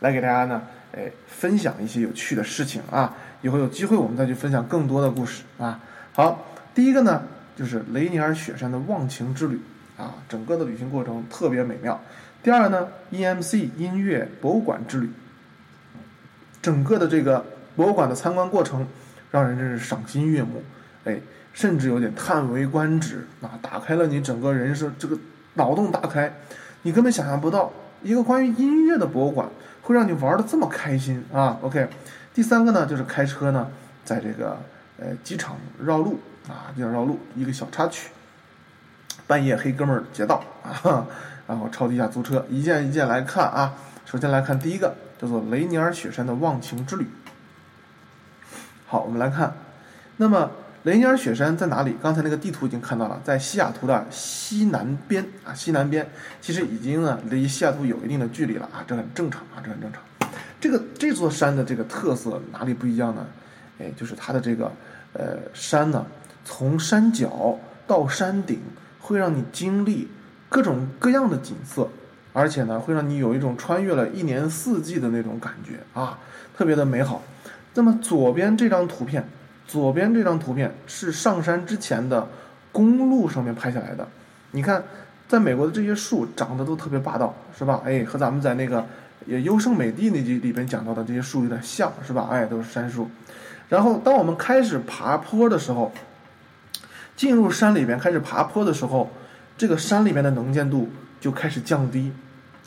[0.00, 3.16] 来给大家呢，哎，分享一些有趣的事情啊。
[3.40, 5.80] 以后有机会我们再去分享更多的故事啊。
[6.12, 7.22] 好，第一个呢，
[7.56, 9.60] 就是雷尼尔雪山的忘情之旅
[9.96, 11.98] 啊，整个的旅行过程特别美妙。
[12.42, 15.10] 第二呢，EMC 音乐博物馆之旅，
[16.60, 18.86] 整个的这个博物馆的参观过程，
[19.30, 20.62] 让人真是赏心悦目，
[21.04, 21.18] 哎。
[21.56, 23.58] 甚至有点叹为观止啊！
[23.62, 25.18] 打开了你整个人生这个
[25.54, 26.30] 脑洞大开，
[26.82, 29.48] 你根本想象不到一个关于音乐的博物馆
[29.80, 31.88] 会让你玩的这么开心啊！OK，
[32.34, 33.66] 第三个呢就是开车呢，
[34.04, 34.58] 在这个
[34.98, 38.10] 呃机场绕路啊，机场绕路一个小插曲，
[39.26, 41.06] 半夜黑哥们儿劫道啊，
[41.48, 43.72] 然后超低价租车，一件一件来看啊。
[44.04, 47.06] 首先来看第一个叫做雷尼尔雪山的忘情之旅。
[48.86, 49.54] 好，我们来看，
[50.18, 50.50] 那么。
[50.86, 51.96] 雷尼尔雪山在哪里？
[52.00, 56.08] 刚才那个地图已经看到了，在西雅图的西南边啊，西南边，
[56.40, 60.00] 其实已经呢离西雅图有一定的距离了啊，这很正常啊，这很正常。
[60.60, 63.26] 这个这座山的这个特色哪里不一样呢？
[63.80, 64.70] 哎，就是它的这个
[65.12, 66.06] 呃山呢，
[66.44, 68.60] 从山脚到山顶，
[69.00, 70.06] 会让你经历
[70.48, 71.88] 各种各样的景色，
[72.32, 76.20] 而且呢，会让你有一种穿越了一年四季的那种感觉啊，
[76.56, 77.24] 特别的美好。
[77.74, 79.28] 那么左边这张图片。
[79.66, 82.26] 左边这张图片是上山之前的
[82.72, 84.06] 公路上面拍下来的，
[84.52, 84.82] 你看，
[85.26, 87.80] 在美国的这些树长得都特别霸道，是吧？
[87.84, 88.86] 哎，和咱们在那个
[89.26, 92.28] 也优胜美地那集里边讲到的这些树有点像，是吧？
[92.30, 93.10] 哎，都是杉树。
[93.68, 95.92] 然后，当我们开始爬坡的时候，
[97.16, 99.10] 进入山里边开始爬坡的时候，
[99.58, 100.88] 这个山里面的能见度
[101.20, 102.12] 就开始降低，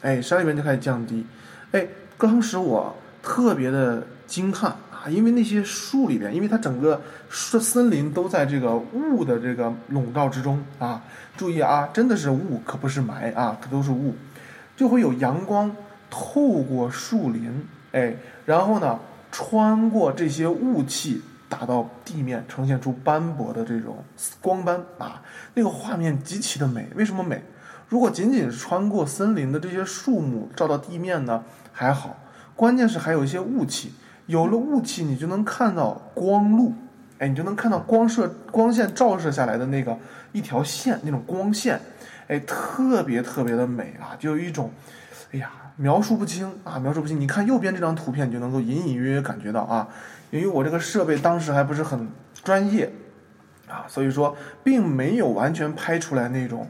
[0.02, 1.26] 哎，山里面就开始降低，
[1.72, 4.76] 哎，当时我特别的惊叹。
[5.02, 11.02] 啊，因为那些树里边，因为它整个森森林都在这个雾的这个笼罩之中啊。
[11.38, 14.14] 注意啊，真的是雾，可不是霾啊，可都是雾，
[14.76, 15.74] 就会有阳光
[16.10, 18.14] 透过树林，哎，
[18.46, 19.00] 然后呢，
[19.32, 24.04] 穿过这些雾气打到地面，呈现出斑驳的这种
[24.42, 25.22] 光斑啊。
[25.54, 26.90] 那个画面极其的美。
[26.96, 27.42] 为什么美？
[27.88, 32.18] 如果仅仅是穿过森林的这些树木照到地面呢，还好，
[32.54, 33.94] 关键是还有一些雾气。
[34.30, 36.72] 有了雾气，你就能看到光路，
[37.18, 39.98] 哎，你就能看到光射光线照射下来的那个
[40.32, 41.82] 一条线，那种光线，
[42.28, 44.70] 哎，特别特别的美啊，就有一种，
[45.32, 47.20] 哎呀，描述不清啊，描述不清。
[47.20, 49.88] 你看右边这张图片，你就能够隐隐约约感觉到啊，
[50.30, 52.08] 由于我这个设备当时还不是很
[52.44, 52.94] 专业
[53.68, 56.70] 啊，所以说并没有完全拍出来那种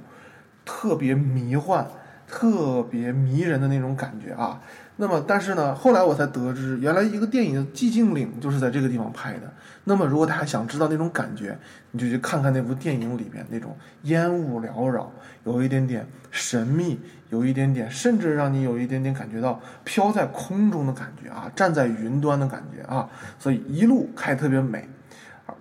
[0.63, 1.85] 特别迷幻。
[2.31, 4.61] 特别迷人的那种感觉啊，
[5.01, 9.49] 那么但是呢，后来我才得知，原来一个电影的《寂静岭》就是在这个地方拍的。
[9.85, 11.57] 那么如果大家想知道那种感觉，
[11.91, 15.09] 你就去看看那部电影里面那种烟雾缭绕，
[15.45, 23.09] 有一点点神秘，有一点点，甚至让你有一点点感觉到飘在空中的感觉啊，站在云端的感觉啊。
[23.39, 24.85] 所以一路开特别美，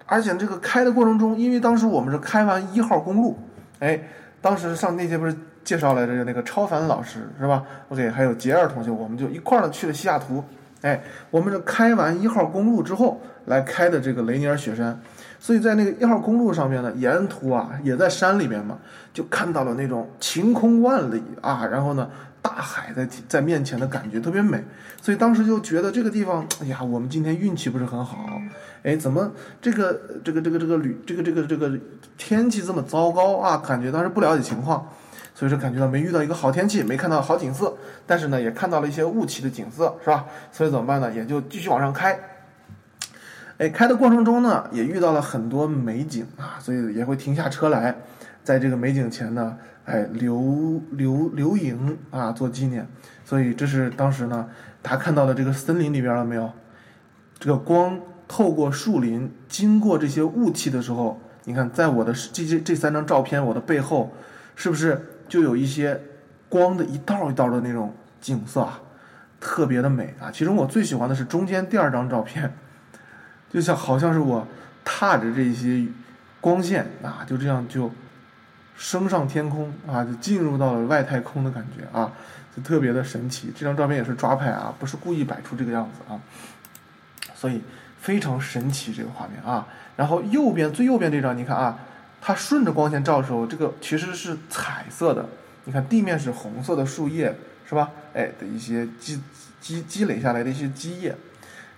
[0.07, 3.38] 而且这个开的过程中，因为当时我们是开完一号公路，
[3.79, 4.03] 哎，
[4.40, 5.37] 当时上那些不是。
[5.68, 10.42] 介绍来着那个超凡老师是吧？OK，还有杰尔同学，我们就一块儿呢去了西雅图。
[10.81, 10.98] 哎，
[11.31, 14.98] 我们这开完一号公路之后来开的这个雷尼尔雪山，
[15.38, 18.78] 所以在那个一号公路上面呢，沿途啊也在山里面嘛，
[19.12, 22.09] 就看到了那种晴空万里啊，然后呢
[22.40, 24.64] 大海在在面前的感觉特别美，
[25.02, 28.40] 所以当时就觉得这个地方，哎呀，我们今天运气不是很好，
[28.85, 31.70] 哎，怎么这个这个这个这个旅这个这个这个
[32.16, 33.59] 天气这么糟糕啊？
[33.59, 34.88] 感觉当时不了解情况。
[35.38, 37.72] 所以说感觉到没遇到一个好天气，没看到好景色，
[38.05, 40.27] 但是呢也看到了一些雾气的景色，是吧？
[40.51, 41.12] 所以怎么办呢？
[41.12, 42.18] 也就继续往上开。
[43.59, 47.94] 哎，开的过程中呢，也遇到了很多美景啊，所以也会停下车来，
[48.42, 52.85] 在这个美景前呢，哎留留留影啊，做纪念。
[53.24, 54.48] 所以这是当时呢，
[54.83, 56.51] 他看到的这个森林里边了没有？
[57.38, 64.12] 这个光透过树林，经过这些雾气的时候，你看，在我的这这这三张照片，我的背后
[64.57, 65.01] 是不是？
[65.28, 66.00] 就有一些
[66.48, 68.80] 光的一道一道的那种景色啊，
[69.38, 70.30] 特别的美啊。
[70.32, 72.52] 其中我最喜欢的是中间第二张照片，
[73.50, 74.46] 就像好像是我
[74.84, 75.86] 踏着这些
[76.40, 77.90] 光线啊，就这样就
[78.76, 82.10] 升上天空啊，就进入到了外太空的感觉啊，
[82.56, 83.52] 就特别的神奇。
[83.54, 86.18] 这张照片也是抓拍啊，不是故意摆出这个样子啊，
[87.34, 87.62] 所以
[88.00, 89.66] 非常神奇这个画面啊。
[89.96, 91.78] 然后右边最右边这张，你看啊。
[92.20, 95.26] 它顺着光线照的时候，这个其实是彩色的。
[95.64, 97.35] 你看地面是红色的树叶，
[97.68, 97.90] 是吧？
[98.14, 99.20] 哎的一些积
[99.61, 101.14] 积积累下来的一些积叶。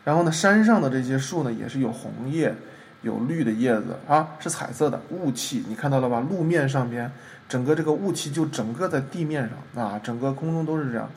[0.05, 2.55] 然后呢，山上的这些树呢，也是有红叶、
[3.03, 5.01] 有绿的叶子啊，是彩色的。
[5.11, 6.21] 雾气你看到了吧？
[6.21, 7.11] 路面上边
[7.49, 11.09] 整个这个雾气就整个在地面上啊，整个空中都是这样。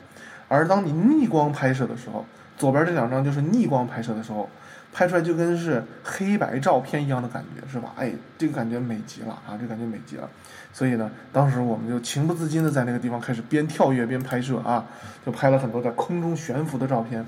[0.48, 2.26] 而当你逆光拍摄的时候，
[2.58, 4.48] 左边这两张就是逆光拍摄的时候。
[4.94, 7.92] 拍出来就跟是黑白照片一样的感觉，是吧？
[7.96, 9.58] 哎，这个感觉美极了啊！
[9.60, 10.30] 这感觉美极了。
[10.72, 14.86] 所以呢，当时我们就情不自禁的在那个地方开始边跳跃边拍摄啊，
[15.26, 17.26] 就拍了很多在空中悬浮的照片。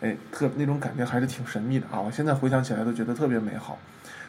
[0.00, 2.00] 哎，特那种感觉还是挺神秘的啊！
[2.00, 3.78] 我现在回想起来都觉得特别美好。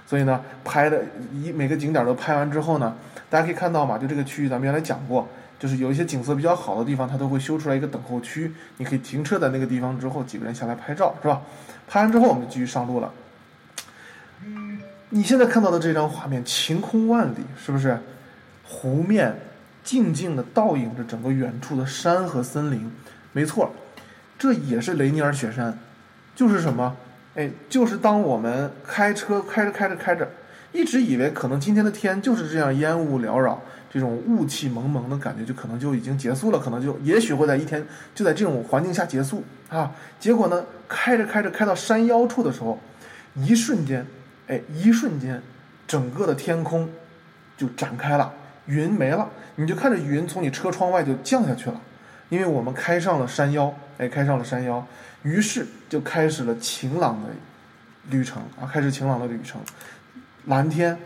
[0.05, 2.95] 所以呢，拍的一每个景点都拍完之后呢，
[3.27, 5.27] 大家可以看到嘛，就这个区域咱们原来讲过。
[5.59, 11.41] 就是有一些景色比较好的地方，它都会修出来一个等候区，你可以停车在那个地方之后，几个人下来拍照，是吧？
[11.87, 13.11] 拍完之后，我们就继续上路了。
[15.09, 17.97] 你现在看到的这张画面，晴空万里，是不是？
[18.63, 19.39] 湖面
[19.83, 22.91] 静静的倒映着整个远处的山和森林，
[23.31, 23.71] 没错，
[24.37, 25.79] 这也是雷尼尔雪山。
[26.35, 26.95] 就是什么？
[27.35, 30.29] 哎，就是当我们开车开着开着开着，
[30.73, 33.61] 一直以为可能今天的天就是这样烟雾缭绕。
[33.89, 39.91] 这种雾气蒙蒙的感觉，就可能就已经结束了，可能就也许会在一天就在这种环境下结束啊。
[40.19, 42.79] 结果呢，开着开着开到山腰处的时候，
[43.35, 44.05] 一瞬间，
[44.47, 45.41] 哎，一瞬间，
[45.87, 46.89] 整个的天空
[47.55, 48.33] 就展开了，
[48.65, 51.79] 云没了，你就看着云从你车窗外就降下去了，
[52.29, 54.85] 因为我们开上了山腰，哎，开上了山腰，
[55.23, 57.29] 于是就开始了晴朗的
[58.09, 59.61] 旅程啊，开始晴朗的旅程，
[60.45, 60.97] 蓝天。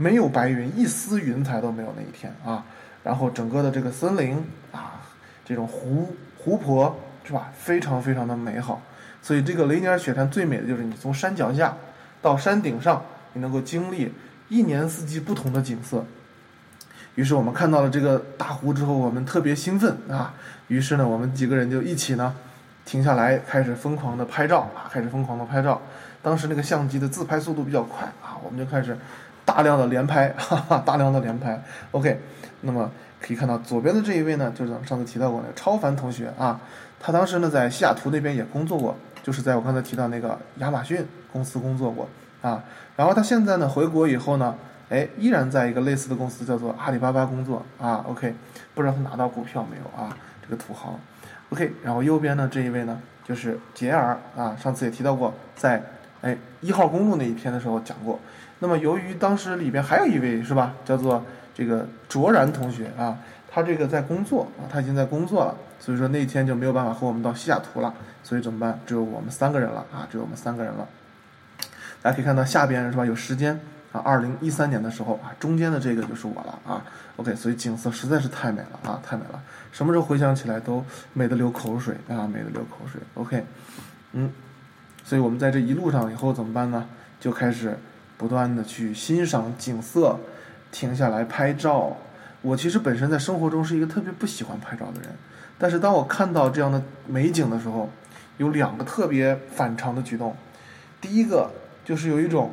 [0.00, 2.64] 没有白云，一丝云彩都没有那一天啊！
[3.02, 4.36] 然后整个的这个森林
[4.70, 5.02] 啊，
[5.44, 8.80] 这种湖湖泊是吧，非常非常的美好。
[9.20, 11.76] 所以这个雷尼尔雪山最美的就是你从山脚下
[12.22, 14.14] 到山顶上，你能够经历
[14.48, 16.04] 一年四季不同的景色。
[17.16, 20.32] 于是我们看到了这个大湖之后，我们特别兴奋啊！
[20.68, 22.32] 于是呢，我们几个人就一起呢
[22.84, 25.82] 停下来，开始疯狂的拍照啊，开始疯狂的拍照。
[26.22, 28.96] 当时那个相机的自拍速度比较快啊，我们就开始。
[29.48, 31.58] 大量的连拍， 哈哈，大量的连拍。
[31.92, 32.20] OK，
[32.60, 36.60] 那么可以看到左边的这一位呢，就是咱们上次提到过的超凡同学啊。
[37.00, 42.06] 他当时呢在西雅图那边也工作过，就是在我刚才提到那个亚马逊公司工作过
[42.42, 42.62] 啊。
[42.94, 44.54] 然后他现在呢回国以后呢，
[44.90, 48.04] 哎，依然在一个类似的公司叫做阿里巴巴工作啊。
[48.06, 48.34] OK，
[48.74, 50.14] 不知道他拿到股票没有啊？
[50.42, 51.00] 这个土豪。
[51.48, 55.82] OK，然后右边呢这一位呢就是杰尔啊，上次也提到过，在
[56.20, 58.20] 哎，一号公路那一篇的时候讲过。
[58.60, 63.16] 那么由于当时里边还有一位是吧，叫做这个卓然同学啊，
[63.48, 68.78] 他这个在工作啊，他已经在工作了，所以说那天就没有办法和我们到西雅图了，所以怎么办？
[68.84, 70.86] 只有我们三个人了啊，只有我们三个人了。
[72.02, 73.58] 大家可以看到下边是吧，有时间
[73.92, 76.84] 啊，二零一三年的时候啊，中间的这个就是我了啊。
[77.16, 79.40] OK，所以景色实在是太美了啊，太美了，
[79.72, 83.00] 什么时候回想起来都美得流口水啊，美得流口水。
[83.14, 83.44] OK，
[84.12, 84.32] 嗯，
[85.04, 86.84] 所以我们在这一路上以后怎么办呢？
[87.18, 87.76] 就开始
[88.18, 90.18] 不断的去欣赏景色，
[90.70, 91.96] 停下来拍照。
[92.42, 95.10] 我其实本身在生活中是一个特别不喜欢拍照的人，
[95.56, 97.88] 但是当我看到这样的美景的时候，
[98.36, 100.36] 有两个特别反常的举动。
[101.00, 101.50] 第一个
[101.84, 102.52] 就是有一种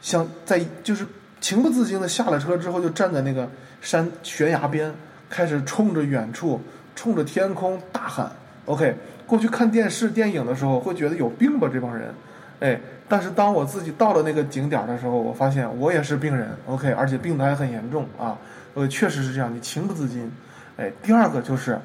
[0.00, 1.06] 像在就是
[1.40, 3.48] 情不自禁的下了车之后就站在那个
[3.80, 4.92] 山悬崖边，
[5.30, 6.60] 开始冲着远处
[6.94, 8.32] 冲着天空大喊。
[8.66, 8.94] OK，
[9.26, 12.14] 过去看电视电影的时候会觉得有病吧这帮人，
[12.62, 16.48] 哎，但是当我自己到了那个景点的时候，我发现我也是病人。
[16.66, 18.38] OK，而且病得还很严重啊。
[18.74, 20.30] 呃，确实是这样，你情不自禁。
[20.76, 21.78] 哎，第二个就是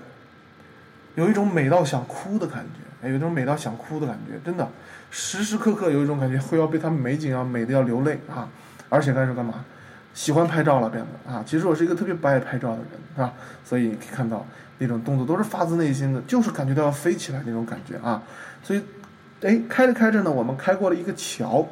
[1.15, 4.67] 有一种美到想哭的感觉，哎，有一种美到想哭的感觉，真的，
[5.09, 8.47] 时时刻刻有一种感觉会要被他们美景啊美的要流泪啊，
[8.87, 9.65] 而且开始干嘛？
[10.13, 13.33] 喜欢拍照了变得啊，其实我是一个特别不爱拍照的人，是吧？
[13.63, 14.45] 所以可以看到
[14.79, 18.21] 那种动作都是发自内心的，就是感觉到要飞起来那种感觉啊。
[18.63, 18.81] 所以，
[19.41, 21.67] 哎，开着开着呢，我们开过了一个桥，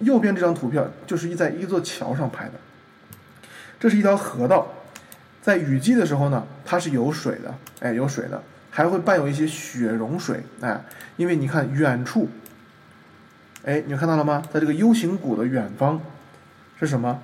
[0.00, 2.52] 右边这张图片就是一在一座桥上拍的。
[3.80, 4.66] 这是一条河道，
[5.42, 10.80] 在雨季的时候呢，它是有水的，哎，有水的，还会伴有一些雪融水，哎，
[11.16, 12.28] 因为你看远处，
[13.64, 14.42] 哎，你看到了吗？
[14.52, 16.00] 在这个 U 型谷的远方，
[16.78, 17.20] 是什么？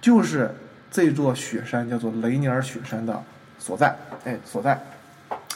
[0.00, 0.54] 就是
[0.90, 3.22] 这座雪山，叫做雷尼尔雪山的
[3.58, 4.78] 所在，哎，所在。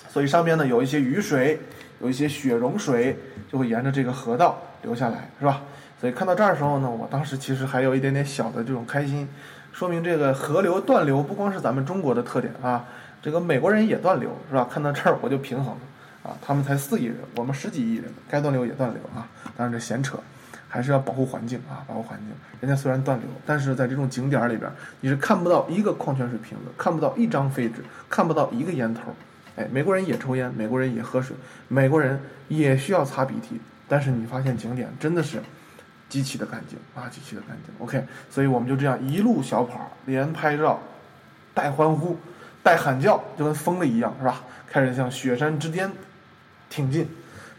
[0.08, 1.60] 所以上面呢有一些雨水，
[2.00, 3.18] 有一些雪融水，
[3.50, 5.62] 就会沿着这个河道流下来，是吧？
[6.00, 9.28] 所以看到这儿的时候呢，我当时其实还有一点点小的这种开心。
[9.72, 12.84] 说明这个河流断流不光是咱们中国的特点啊，
[13.22, 14.66] 这个美国人也断流是吧？
[14.70, 15.80] 看到这儿我就平衡了
[16.30, 19.28] 啊，他们才四亿人，我们十几亿人，该断流也断流啊。
[19.56, 20.18] 当然这闲扯，
[20.68, 22.28] 还是要保护环境啊，保护环境。
[22.60, 29.14] 人家虽然断流，但是在这种景点里边，你是看不到一个矿泉水瓶子，看不到一张废纸，看不到一个烟头。
[29.56, 31.36] 哎，美国人也抽烟，美国人也喝水，
[31.68, 35.40] 美国人也需要擦鼻涕，但是你发现景点真的是。
[36.08, 37.74] 极其的干净啊，极其的干净。
[37.80, 40.80] OK，所以我们就这样一路小跑，连拍照，
[41.52, 42.16] 带欢呼，
[42.62, 44.40] 带喊叫，就跟疯了一样，是吧？
[44.68, 45.90] 开始向雪山之巅
[46.70, 47.08] 挺进。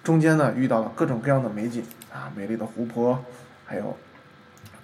[0.01, 3.21] 中间呢，遇到了各种各样的美景啊，美丽的湖泊，
[3.65, 3.97] 还有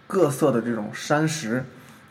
[0.08, 1.64] 各色的这种山石，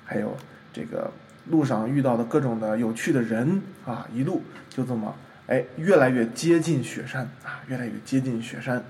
[0.07, 0.35] 还有
[0.73, 1.13] 这个
[1.51, 5.15] 路上遇到的各种的有趣的人啊，一路就这么
[5.47, 8.83] 哎，越来越接近雪山啊，越来越接近雪山。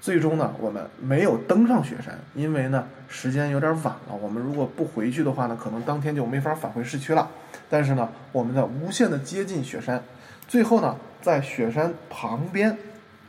[0.00, 4.14] 最终呢，我们没有登上雪山，因为呢时间有点晚了。
[4.20, 7.30] 我们如果不回去的话呢，可能当天就没法返回市区了。
[7.70, 10.02] 但是呢，我们在无限的接近雪山，
[10.46, 12.76] 最后呢，在雪山旁边，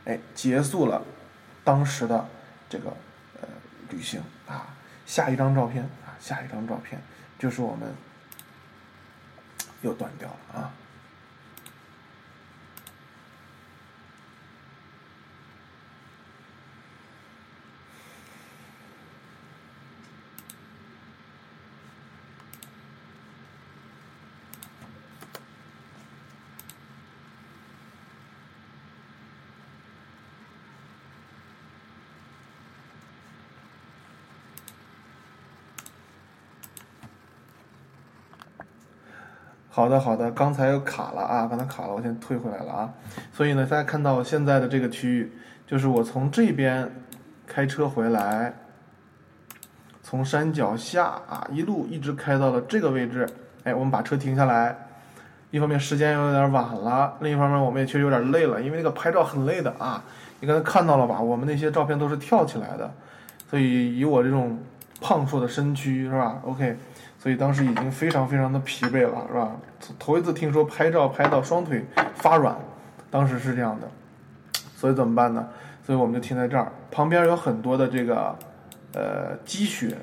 [0.04, 1.02] 哎，结束了
[1.64, 2.26] 当时的
[2.68, 2.90] 这个
[3.40, 3.48] 呃
[3.90, 4.74] 旅行啊。
[5.06, 7.00] 下一张照片啊，下一张照片
[7.38, 7.88] 就是我们
[9.86, 10.74] 又断掉了啊。
[39.76, 42.94] 好的，好的，刚才又卡了啊，刚才卡了，我先退回来了啊。
[43.30, 45.30] 所以呢，大家看到现在的这个区域，
[45.66, 46.90] 就是我从这边
[47.46, 48.54] 开车回来，
[50.02, 53.28] 从山脚下啊一路一直开到了这个位置。
[53.64, 54.74] 哎，我们把车停下来，
[55.50, 60.02] 一方面时间有点晚了，另一方面我们也确实有点累了，因为那个拍照很累的啊。
[60.40, 61.20] 你刚才看到了吧？
[61.20, 62.90] 我们那些照片都是跳起来的，
[63.50, 64.58] 所以以我这种
[65.02, 66.78] 胖硕的身躯是吧？OK。
[67.26, 69.50] 所以当时已经非常非常的疲惫了，是吧？
[69.98, 72.56] 头一次听说拍照拍到双腿发软，
[73.10, 73.88] 当时是这样的。
[74.76, 75.48] 所以怎么办呢？
[75.82, 78.38] 所以我们就停在这儿，旁边有很多的这个
[78.94, 79.98] 呃积雪，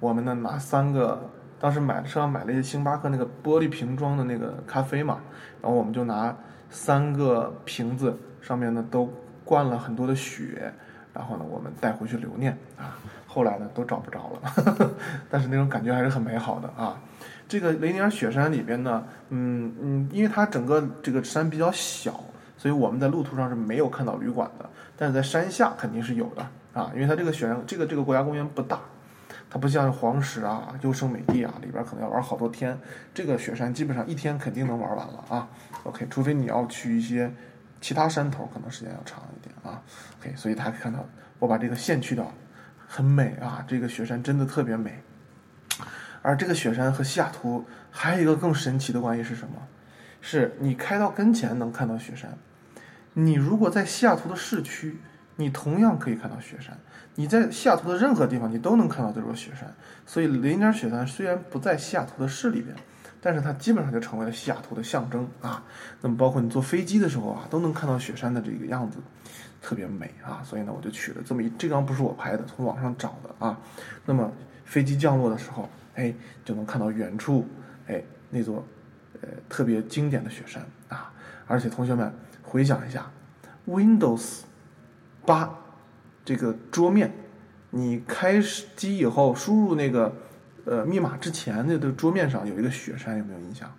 [0.00, 5.20] 我们呢拿三个，当时买车上买了一些星巴克那个玻璃瓶装的那个咖啡嘛，
[5.62, 6.36] 然后我们就拿
[6.70, 9.08] 三个瓶子上面呢都
[9.44, 10.72] 灌了很多的雪，
[11.12, 12.98] 然后呢我们带回去留念啊。
[13.34, 14.90] 后来呢，都找不着了，
[15.28, 16.96] 但是那种感觉还是很美好的啊。
[17.48, 22.20] 这个雷尼尔雪山里边呢，嗯嗯，因为它整个这个山比较小，
[22.56, 28.78] 所以我们在路途上是没有看到旅馆的，但是在山下肯定是有的啊，因为它这个雪山这个这个国家公园不大，
[29.50, 32.78] 它不像黄石啊、优胜美地啊里边可能要玩好多天，
[33.12, 35.48] 这个雪山基本上一天肯定能玩完了啊。
[35.82, 37.28] OK，除非你要去一些
[37.80, 39.82] 其他山头，可能时间要长一点啊。
[40.20, 41.04] OK，所以大家看到
[41.38, 42.32] 我把这个线去掉，
[42.94, 45.02] 很美啊，这个雪山真的特别美。
[46.22, 49.54] 而这个雪山和西雅图还有一个更神奇的关系是什么？
[50.20, 52.38] 是你开到跟前能看到雪山，
[53.14, 54.98] 你如果在西雅图的市区，
[55.34, 56.78] 你同样可以看到雪山。
[57.16, 59.74] 你在西雅图的任何地方，你都能看到这座雪山。
[60.06, 62.76] 所以雷尼尔雪山虽然不在西雅图的市里边，
[63.20, 65.64] 但是它基本上就成为了西雅图的象征啊。
[66.00, 68.98] 那么包括你坐飞机的时候啊，都能看到雪山的这个样子，
[69.64, 70.42] 特别美啊。
[70.44, 73.58] 所以呢，我就取了这么一，这张不是我拍的，从网上找的啊。
[74.04, 74.30] 那么
[74.64, 75.68] 飞机降落的时候。
[75.96, 76.12] 哎，
[76.44, 77.46] 就能看到远处，
[77.86, 78.66] 哎，那座，
[79.22, 81.14] 呃，特别经典的雪山啊！
[81.46, 82.12] 而且同学们
[82.42, 83.08] 回想一下
[83.68, 84.40] ，Windows
[85.24, 85.56] 八
[86.24, 87.12] 这个桌面，
[87.70, 88.42] 你开
[88.74, 90.12] 机以后输入那个
[90.64, 93.72] 呃密码之前，那个桌面上有一个雪山，有没有印象？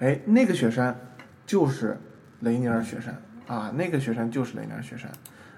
[0.00, 0.98] 哎，那个雪山
[1.46, 1.96] 就是
[2.40, 3.16] 雷尼尔雪山
[3.46, 5.10] 啊，那个雪山就是雷尼尔雪山。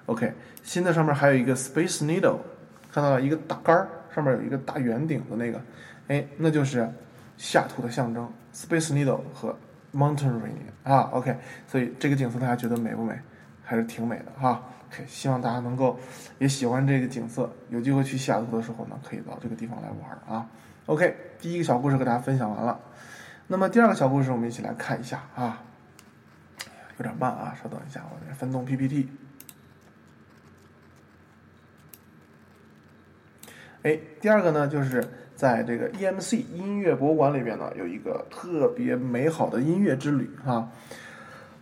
[0.07, 0.33] OK，
[0.63, 2.39] 新的上面还有一个 Space Needle。
[2.91, 5.61] 看到了一个大杆儿，上面有一个大圆顶的那个，
[6.09, 6.91] 哎，那就是
[7.37, 9.55] 西雅图的象征，Space Needle 和
[9.93, 11.37] Mountain Rainier 啊，OK，
[11.67, 13.15] 所以这个景色大家觉得美不美？
[13.63, 14.63] 还是挺美的哈。
[14.89, 15.99] OK，希望大家能够
[16.39, 20.47] 也喜欢这个景色，有机会去西雅图的时候呢，可以到这个地方来玩啊。
[20.87, 22.81] OK，第一个小故事和大家分享完了，
[23.47, 25.63] 那么第二个小故事我们一起来看一下啊，
[26.99, 29.09] 有点慢啊，稍等一下，我来翻动 PPT。
[33.83, 35.03] 哎，第二个呢，就是
[35.37, 40.69] 在这个 EMC 音乐博物馆里边呢，有一个特别美好的音乐之旅哈。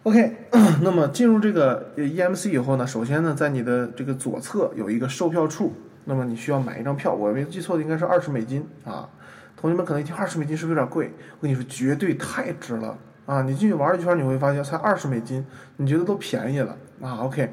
[0.05, 0.37] OK，
[0.81, 5.75] 那么进入这个 EMC 以后呢，首先呢，在你的这个左侧有一个售票处，
[6.05, 9.11] 那么你需要买一张票，我没记错的应该是二十美金啊。
[9.55, 11.13] 同学们可能一听二十美金是不是有点贵？
[11.39, 12.97] 我跟你说，绝对太值了
[13.27, 13.43] 啊！
[13.43, 15.45] 你进去玩一圈，你会发现才二十美金，
[15.77, 17.53] 你觉得都便宜了啊？OK。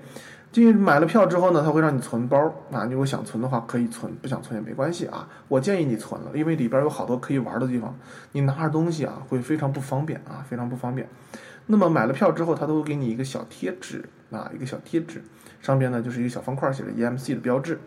[0.51, 2.39] 进去买了票之后呢，他会让你存包
[2.71, 2.85] 啊。
[2.85, 5.27] 你如果想存的话，可以存；不想存也没关系啊。
[5.47, 7.97] 我建议你存了，因为里边有好多可以玩的地方。
[8.33, 11.09] 你拿着东西啊，会非常不方便啊，非常不方便。
[11.65, 15.23] 那么买了票之后，他都会给你一个小贴纸啊，一个小贴纸，
[15.59, 17.79] 上边呢就是一个小方块，写着 EMC 的标志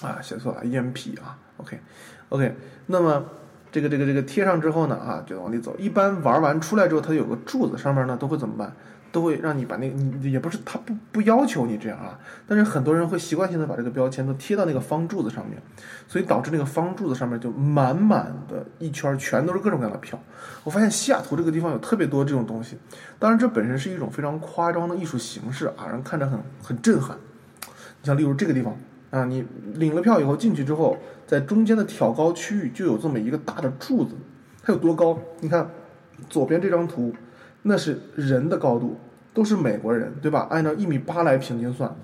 [0.00, 1.36] 啊，写错了 EMP 啊。
[1.58, 2.56] OK，OK。
[2.86, 3.22] 那么
[3.72, 5.74] 这个这个这个贴上之后呢啊，就往里走。
[5.78, 8.72] 一般玩完出来之后，它有个柱子，上面呢都会怎么办？
[9.10, 12.18] 都会让你把那个，你也不是他不不要求你这样啊，
[12.48, 15.60] 但是很多人会习惯性的把这个标签都贴到那个方柱子上面，
[16.08, 20.18] 所以导致那个方柱子上面就满满的一圈全都是各种各样的票。
[20.64, 22.78] 我发现西雅图这个地方有特别多这种东西，
[23.18, 27.14] 当然这本身是一种非常夸张的艺术形式啊，让人看着很很震撼。
[28.00, 28.74] 你像例如这个地方
[29.12, 30.96] 啊，你领了票以后进去之后，
[31.28, 34.16] 在中间的挑高区域就有这么一个大的柱子，
[34.64, 35.16] 它有多高？
[35.38, 35.70] 你看
[36.28, 37.14] 左边这张图。
[37.64, 38.98] 那是人的高度，
[39.32, 40.48] 都是美国人，对吧？
[40.50, 41.94] 按照一米八来平均算，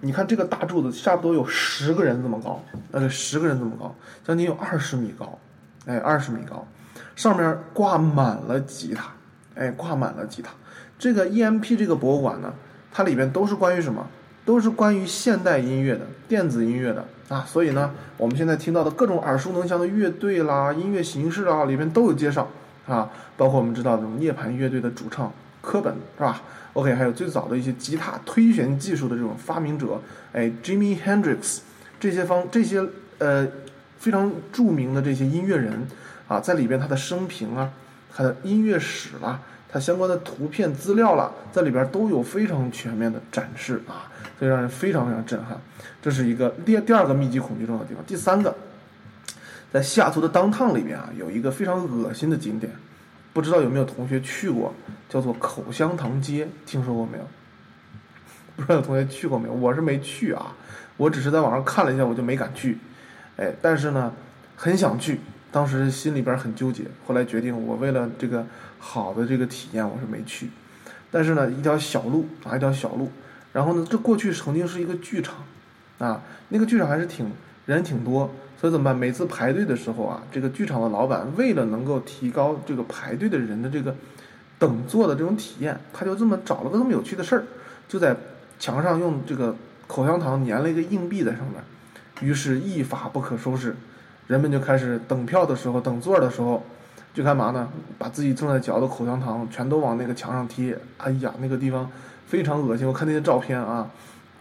[0.00, 5.38] 你看这个大柱子差不多有十个人这么高，呃，十个人这么高，将近有二十米高，
[5.86, 6.68] 哎，二十米高，
[7.16, 9.10] 上面挂满了吉他，
[9.54, 10.52] 哎，挂满了吉他。
[10.98, 12.52] 这个 EMP 这个博物馆呢，
[12.92, 14.06] 它里边都是关于什么？
[14.48, 17.44] 都是关于现代音乐的、电子音乐的啊。
[17.46, 22.48] 所以呢，我们现在听到的各种耳熟能详的乐队啦、音乐形式啊，里面都有介绍。
[22.86, 25.30] 啊，包括我们知道这种涅槃乐队的主唱
[25.60, 26.40] 科本是吧
[26.72, 30.00] ？OK，还有最早的一些吉他推弦技术的这种发明者，
[30.32, 31.58] 哎，Jimmy Hendrix，
[32.00, 32.82] 这些方这些
[33.18, 33.46] 呃
[33.98, 35.86] 非常著名的这些音乐人
[36.26, 37.70] 啊，在里边他的生平啊，
[38.16, 39.38] 他的音乐史啦，
[39.70, 44.08] 他相关的图片资料啦，在里边都有非常全面的展示啊，
[44.38, 45.60] 所以让人非常非常震撼。
[46.00, 48.54] 这是一个第第二个密集恐惧症的地方，第三个。
[49.70, 52.72] 在西雅图的当趟里面啊，有一个非常恶心的景点，
[53.34, 54.72] 不知道有没有同学去过，
[55.10, 57.24] 叫做口香糖街，听说过没有？
[58.56, 59.52] 不知道有同学去过没有？
[59.52, 60.56] 我是没去啊，
[60.96, 62.78] 我只是在网上看了一下，我就没敢去。
[63.36, 64.10] 哎，但是呢，
[64.56, 65.20] 很想去，
[65.52, 68.46] 当时心里边很纠结，后来决定我为了这个
[68.78, 70.48] 好的这个体验，我是没去。
[71.10, 73.12] 但是呢，一条小路啊，一条小路，
[73.52, 75.36] 然后呢，这过去曾经是一个剧场，
[75.98, 77.30] 啊，那个剧场还是挺
[77.66, 78.30] 人挺多。
[78.60, 78.96] 所以怎么办？
[78.96, 83.94] 每次排队的时候啊，这个剧场的老板为了能够提高这个排队的人的这个
[84.58, 87.44] 等座的这种体验，他就这么找了个这么有趣的事儿，
[87.86, 88.16] 就在
[88.58, 89.54] 墙上用这个
[89.86, 91.62] 口香糖粘了一个硬币在上面，
[92.20, 93.76] 于是，一发不可收拾，
[94.26, 96.66] 人们就开始等票的时候、等座的时候，
[97.18, 97.68] 去干嘛呢？
[97.98, 100.78] 把自己正在嚼的口香糖全都往那个墙上贴。
[100.98, 101.90] 哎呀，那个地方
[102.28, 102.86] 非常恶心。
[102.86, 103.90] 我看那些照片啊，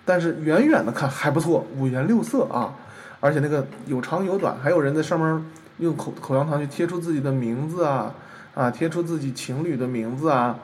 [0.05, 2.75] 但是远远的看还不错，五颜六色啊，
[3.19, 5.43] 而且那个有长有短，还有人在上面
[5.79, 8.13] 用口口香糖去贴出自己的名字啊
[8.53, 10.55] 啊，贴出自己情侣的名字啊，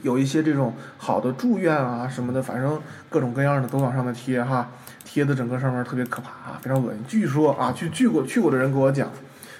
[0.00, 2.80] 有一些这种好的祝愿啊什么的，反正
[3.10, 4.70] 各种各样的都往上面贴哈，
[5.04, 7.04] 贴的整个上面特别可怕啊，非常恶心。
[7.06, 9.10] 据说啊，去去过去过的人给我讲。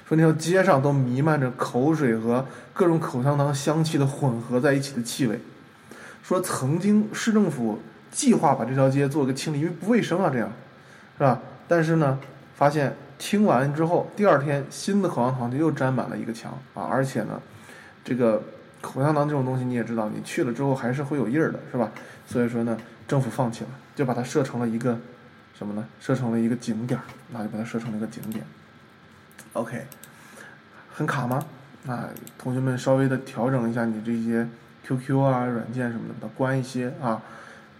[0.09, 5.41] 说那条街上都弥漫着口水和各种口香糖香气的混合在一起的气味。
[6.23, 7.81] 说曾经市政府
[8.11, 10.51] 计划把这条街做个清理，因为不卫生啊，这样，
[11.19, 11.41] 是吧？
[11.69, 12.19] 但是呢，
[12.55, 16.87] 发现听完之后，第二天新的口香糖就又沾满了一个墙啊！
[16.91, 17.41] 而且呢，
[18.05, 18.43] 这个
[18.81, 21.91] 口香糖这种东西你也知道，你去了之后还是会有印儿的，是吧？
[22.27, 22.77] 所以说呢，
[23.09, 24.99] 政府放弃了，就把它设成了一个
[25.57, 25.85] 什么呢？
[26.01, 27.03] 设成了一个景点儿，
[27.33, 28.45] 那就把它设成了一个景点。
[29.57, 29.87] OK，
[30.93, 31.43] 很卡吗？
[31.87, 34.47] 啊，同学们稍微的调整一下你这些
[34.87, 37.23] QQ 啊软件什么的，把它关一些啊，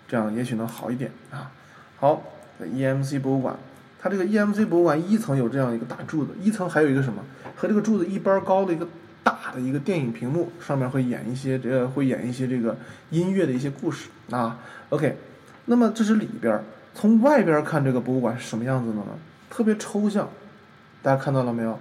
[0.09, 1.51] 这样也许能好一点啊。
[1.99, 2.23] 好
[2.63, 3.55] ，EMC 博物馆，
[4.01, 7.23] 它这个 EMC 博物馆一层有这样一个大柱子，一层还有一个什么？
[7.55, 8.89] 和这个柱子一般高的一个
[9.23, 12.75] 大的一个电影屏幕，上面会演一些这个会演一些这个
[13.11, 14.59] 音乐的一些故事啊。
[14.89, 15.15] OK，
[15.67, 16.59] 那么这是里边，
[16.95, 19.05] 从外边看这个博物馆是什么样子的呢？
[19.51, 20.27] 特别抽象。
[21.07, 21.79] 大家看到了没有？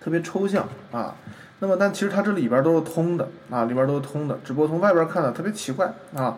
[0.00, 1.14] 特别抽象啊。
[1.60, 4.36] 那么，但其实它这里边都是通的啊，里边都是通的。
[4.42, 5.86] 只不过从外边看呢，特别奇怪
[6.16, 6.36] 啊。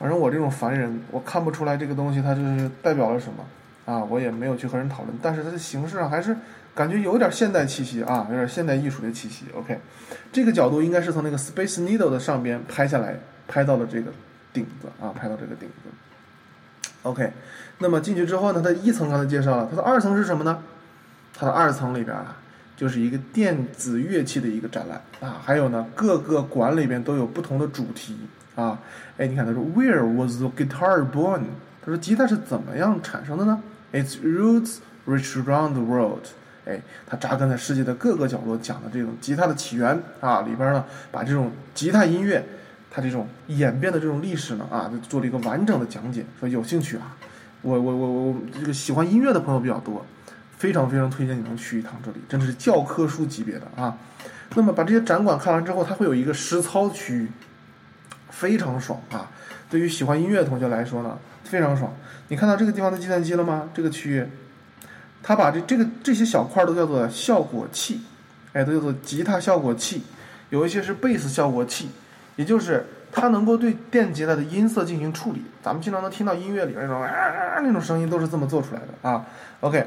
[0.00, 3.44] 反正我这种凡人，我看不出来这个东西它就是代表了什么
[3.84, 4.02] 啊。
[4.02, 6.36] 我也没有去和人讨论，但是它的形式上还是
[6.74, 9.44] 感觉有点现代气息啊，有点现代艺术的气息。
[9.54, 9.78] OK，
[10.32, 14.10] 这个角度应该是从那个 Space Needle 的上边拍下来，拍到了这个
[14.52, 15.88] 顶子啊，拍到这个顶子。
[17.04, 17.32] OK，
[17.78, 20.60] 那么进去之后呢，它一层刚才介绍了，它的二层是什么呢？
[21.38, 22.34] 它的二层里边啊，
[22.76, 28.16] 就是一个电子乐器的一个展览啊，还有呢，各个馆里边都有不同的主题
[28.54, 28.78] 啊。
[29.18, 31.42] 哎，你看他说，Where was the guitar born？
[31.84, 33.62] 他说，吉他是怎么样产生的呢
[33.92, 36.24] ？Its roots reach around the world。
[36.64, 42.44] 哎，它扎根在世界的各个角落，讲的这种吉他的起源啊，里边呢，把这种吉他音乐
[42.90, 46.24] 它这种演变的这种历史呢啊，就做了一个完整的讲解。
[46.40, 47.14] 说有兴趣啊，
[47.62, 50.04] 我我我我这个喜欢音乐的朋友比较多。
[50.56, 53.96] 非常非常推荐你能去一趟这里，真的是教科书级别的啊！
[54.54, 57.28] 那么把这些展馆看完之后，它会有一个实操区域，
[58.30, 59.30] 非常爽啊！
[59.68, 61.92] 对于喜欢音乐的同学来说呢，非常爽。
[62.28, 63.68] 你看到这个地方的计算机了吗？
[63.74, 64.26] 这个区域，
[65.22, 68.00] 它把这这个这些小块都叫做效果器，
[68.52, 70.04] 哎，都叫做吉他效果器，
[70.50, 71.90] 有一些是贝斯效果器，
[72.36, 75.42] 也就是它能够对电吉他的音色进行处理。
[75.62, 79.26] 咱们经常能听到音乐里边那种啊那种声音，都是这么做出来的啊。
[79.60, 79.86] OK。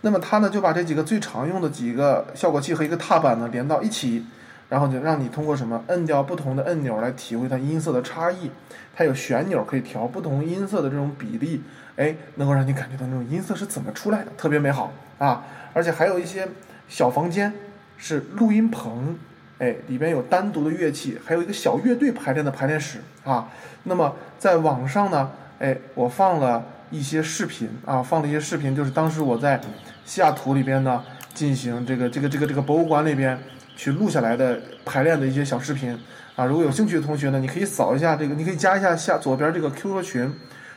[0.00, 4.24] 那么它呢就把这几个最常用的几个效果器和一个踏板呢连到一起，
[4.68, 8.50] 然后就让你通过什么摁掉不同的按钮来体会它音色的差异。
[8.94, 11.62] 它有旋钮可以调不同音色的这种比例，
[11.96, 15.44] 哎，能够让你感觉到那种音色是怎么出来的，特别美好啊！
[15.72, 16.48] 而且还有一些
[16.88, 17.52] 小房间
[17.96, 19.16] 是录音棚，
[19.58, 23.48] 哎，里边有单独的乐器，还有一个小乐队排练的排练室啊。
[23.84, 26.64] 那么在网上呢，哎，我放了。
[26.90, 29.60] 一些视频啊，放了一些视频，就是当时我在
[30.04, 33.38] 西雅图里边呢进行这个这个这个这个博物馆里边
[33.76, 35.98] 去录下来的排练的一些小视频
[36.36, 36.44] 啊。
[36.44, 40.32] 如果有兴趣的同学呢，你可以扫一下这个，你可以加一下下左边这个 QQ 群，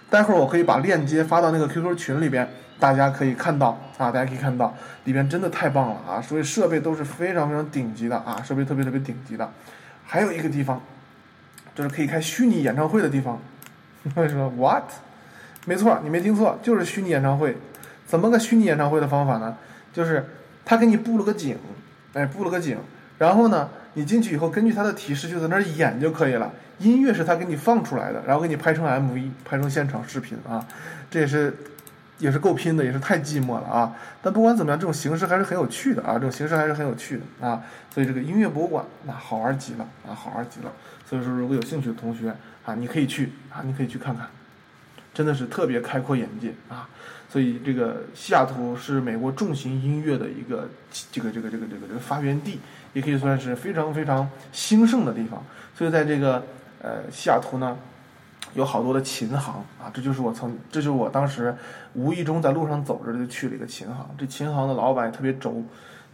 [0.09, 2.47] 待会儿我可以把链接发到那个 QQ 群里边，
[2.80, 9.49] 大家可以看到啊，大家可以看到里边真的太棒了啊，所以设备都是非常非常顶级的啊，设备特别特别顶级的。
[10.05, 10.82] 还有一个地方，
[11.74, 13.39] 就是可以开虚拟演唱会的地方。
[14.16, 14.84] 为什么？What？
[15.66, 17.55] 没错，你没听错，就是虚拟演唱会。
[18.05, 19.55] 怎么个虚拟演唱会的方法呢？
[19.93, 20.26] 就是
[20.66, 21.57] 他给你布了个景，
[22.14, 22.78] 哎，布了个景，
[23.18, 26.51] 然后呢，你进去以后，根据他的提示就在那儿演就可以了。
[26.80, 30.66] 音乐是他给你放出来的，然后给你拍成 MV，拍成现场视频啊。
[31.09, 31.55] 这也是
[32.18, 33.95] 也是够拼的，也是太寂寞了啊。
[34.22, 37.62] 但不管怎么样，这种形式还是很有趣的啊，这种形式还是很有趣的啊。
[37.93, 40.72] 所以这个音乐博物馆那好玩极了啊，好玩极了。
[41.07, 42.34] 所以说，如果有兴趣的同学
[42.66, 44.28] 啊，你可以去啊，你可以去看看。
[45.14, 46.88] 真的是特别开阔眼界啊！
[47.30, 50.68] 所以这个西雅图是美国重型音乐的一个
[51.12, 52.59] 这个这个这个这个这个发源地，
[52.93, 55.43] 也可以算是非常非常兴盛的地方。
[55.76, 56.43] 所以在这个
[56.82, 57.78] 呃西雅图呢，
[58.53, 61.55] 有好多的琴行啊，这就是我曾这就是我当时
[61.93, 64.09] 无意中在路上走着就去了一个琴行。
[64.18, 65.64] 这琴行的老板特别轴，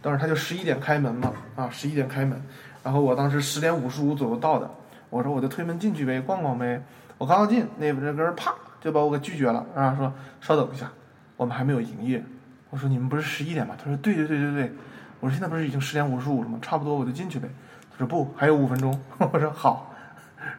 [0.00, 2.40] 当时他就十一点开门嘛啊，十一点开门，
[2.82, 4.70] 然后我当时十点五十五左右到的，
[5.10, 6.80] 我说我就推门进去呗，逛逛呗。
[7.16, 8.54] 我刚刚进，那边那根啪。
[8.80, 10.90] 就把我给拒绝了，啊，说稍等一下，
[11.36, 12.24] 我们还没有营业。
[12.70, 13.74] 我说你们不是十一点吗？
[13.78, 14.72] 他说对对对对对。
[15.20, 16.58] 我说现在不是已经十点五十五了吗？
[16.62, 17.48] 差不多我就进去呗。
[17.90, 18.96] 他说不，还有五分钟。
[19.32, 19.92] 我说好，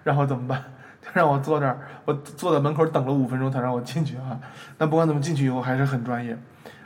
[0.03, 0.61] 然后怎么办？
[1.01, 4.37] 他让我坐这儿，我坐在门口等了五分钟才让我进去啊。
[4.77, 6.37] 但不管怎么进去以后还是很专业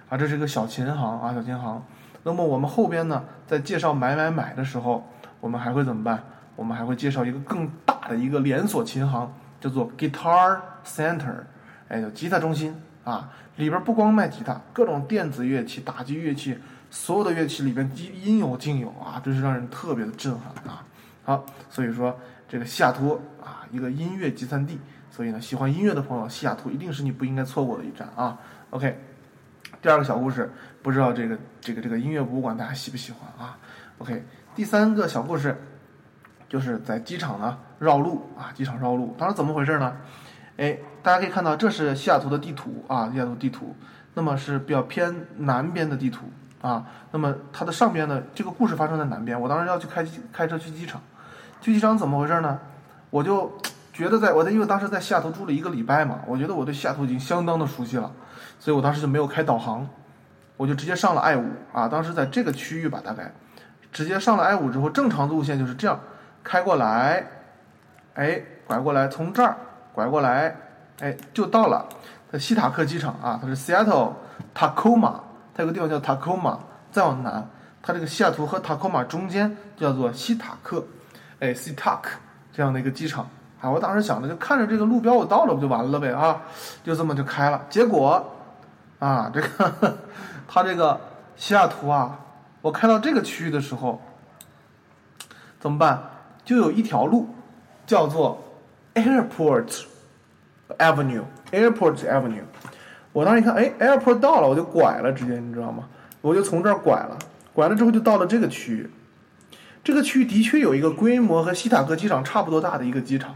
[0.08, 0.16] 啊。
[0.16, 1.84] 这是个小琴行啊，小琴行。
[2.22, 5.10] 那么我们后边呢，在介绍买买买的时候，
[5.40, 6.24] 我们还会怎么办？
[6.56, 11.44] 我们还会介绍一个更大的一个连锁琴行，叫做 Guitar Center，
[11.88, 13.32] 哎，叫吉他中心啊。
[13.58, 16.58] 里边不光卖吉他，各种电子乐器、打击乐器，
[16.90, 17.90] 所有的乐器里边
[18.24, 20.84] 应有尽有啊，真是让人特别的震撼啊。
[21.24, 22.20] 好，所以说
[22.50, 24.80] 这个西雅图啊，一个音乐集散地，
[25.12, 28.40] 所以呢，喜欢音乐的朋友，西雅图一定是你不应该错过的一站啊。
[28.72, 29.00] OK，
[29.82, 33.58] 第二个小故事，不知道这个这个这个音乐博物馆大家喜不喜欢啊
[34.00, 34.24] ？OK，
[34.56, 35.56] 第三个小故事。
[36.50, 39.98] 就是在机场呢绕路啊，机场绕路，当时怎么回事呢？
[40.58, 43.76] 哎，大家可以看到，这是西雅图的地图啊，西雅图地图，
[44.14, 46.26] 那么是比较偏南边的地图
[46.62, 46.86] 啊。
[47.12, 49.39] 那么它的上边呢，这个故事发生在南边。
[49.39, 51.01] 我当时要去开开车去机场，
[51.60, 52.60] 去机场怎么回事呢？
[53.10, 53.51] 我就
[53.91, 58.12] 觉得在我在因为当时在西雅图住了一个礼拜嘛，我觉得我对西雅图已经相当的熟悉了，
[58.60, 59.88] 所以我当时就没有开导航，
[60.58, 61.88] 我就直接上了 I 五啊。
[61.88, 63.32] 当时在这个区域吧，大概
[63.91, 65.99] 直接上了 I 五之后，正常的路线就是这样。
[66.43, 67.26] 开过来，
[68.16, 69.56] 哎，拐过来，从这儿
[69.94, 70.56] 拐过来，
[71.00, 71.88] 哎，就到了。
[72.32, 74.14] 在西塔克机场啊，它是 Seattle
[74.56, 75.14] Tacoma，
[75.54, 76.58] 它有个地方叫 Tacoma，
[76.91, 77.48] 再往南，
[77.82, 80.84] 它这个西雅图和 Tacoma 中间叫做西塔克，
[81.39, 82.10] 哎，s t a k
[82.52, 83.30] 这样的一个机场
[83.62, 83.70] 啊。
[83.70, 86.41] 我当时想着，就看着这个路标，我到了不就完了呗啊？
[86.84, 87.62] 就这么就开了。
[87.70, 88.26] 结果
[88.98, 89.98] 啊，这个
[90.50, 91.00] 它这个
[91.36, 92.18] 西雅图啊，
[92.62, 94.02] 我开到这个区域的时候，
[95.60, 96.02] 怎么办？
[96.44, 97.30] 就有一条路，
[97.86, 98.41] 叫做
[98.96, 99.84] Airport
[100.78, 102.44] Avenue，Airport Avenue。
[103.12, 105.88] 我当时一看，哎，Airport 到了，我就拐了，直接你知道吗？
[106.22, 107.18] 我就从这儿拐了，
[107.54, 108.89] 拐了之后就到了这个区域。
[109.84, 113.36] 这个区域的确有一个规模和西塔克机场差不多大的一个机场，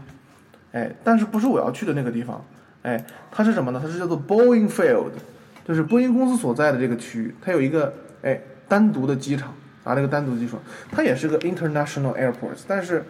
[0.72, 2.44] 哎，但是不是我要去的那个地方，
[2.82, 3.80] 哎，它是什么呢？
[3.82, 5.10] 它是叫做 Boeing Field，
[5.66, 7.92] 就是波音公司所在的这个区域，它有一个
[8.22, 9.54] 哎单独的机场。
[9.84, 10.60] 啊，那个单独机场，
[10.92, 13.02] 它也是个 international airport，但是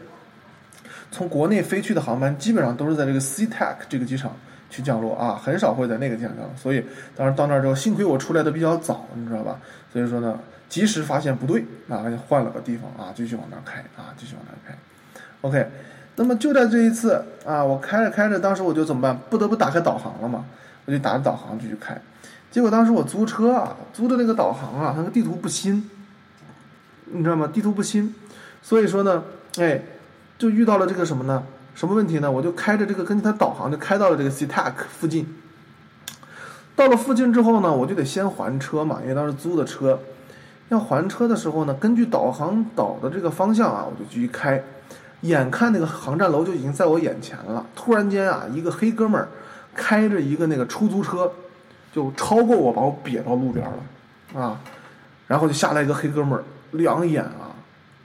[1.11, 4.37] 从国内飞去的航班基本上都是在这个 SeaTac 这个机场
[4.69, 6.55] 去降落啊，很少会在那个机场降落。
[6.57, 6.85] 所以
[7.17, 9.59] 当时到那儿之后，幸亏我出来的比较早，你知道吧？
[9.93, 10.39] 所以说呢，
[10.69, 14.77] 及时发现不对啊，就换了个地方啊，继续往那儿开啊，继续往那儿开。
[15.41, 15.71] OK，
[16.17, 19.19] 那么就在这一次啊，我开着开着，当时我就怎么办？
[19.31, 20.45] 不得不打开导航了嘛，
[20.85, 21.99] 我就打着导航继续开。
[22.51, 25.91] 结果当时我租车啊，租的那个导航啊，它那个地图不新。
[27.11, 27.49] 你知道吗？
[27.51, 28.15] 地图不新，
[28.61, 29.25] 所以说呢，
[29.59, 29.81] 哎，
[30.39, 31.43] 就遇到了这个什么呢？
[31.75, 32.31] 什么问题呢？
[32.31, 35.27] 我就开着这个根据它导航，就开到了这个 CTAC 附近。
[36.75, 39.99] 到了附近之后呢，我就得先还车嘛，因为当时租的车。
[40.69, 44.63] 要还车的时候呢，根据导航导的这个方向啊，我就继续开。
[45.23, 49.29] 眼看那个航站楼就已经在我眼前了，突然间啊，一个黑哥们儿
[49.75, 51.33] 开着一个那个出租车，
[51.93, 54.61] 就超过我，把我瘪到路边了啊。
[55.27, 56.45] 然后就下来一个黑哥们儿。
[56.73, 57.48] 两眼啊，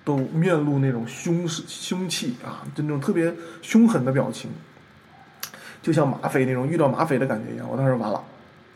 [0.03, 4.51] 都面露那种凶凶气啊，就那种特别凶狠的表情，
[5.81, 7.67] 就像马匪那种遇到马匪的感觉一样。
[7.69, 8.23] 我当时完了，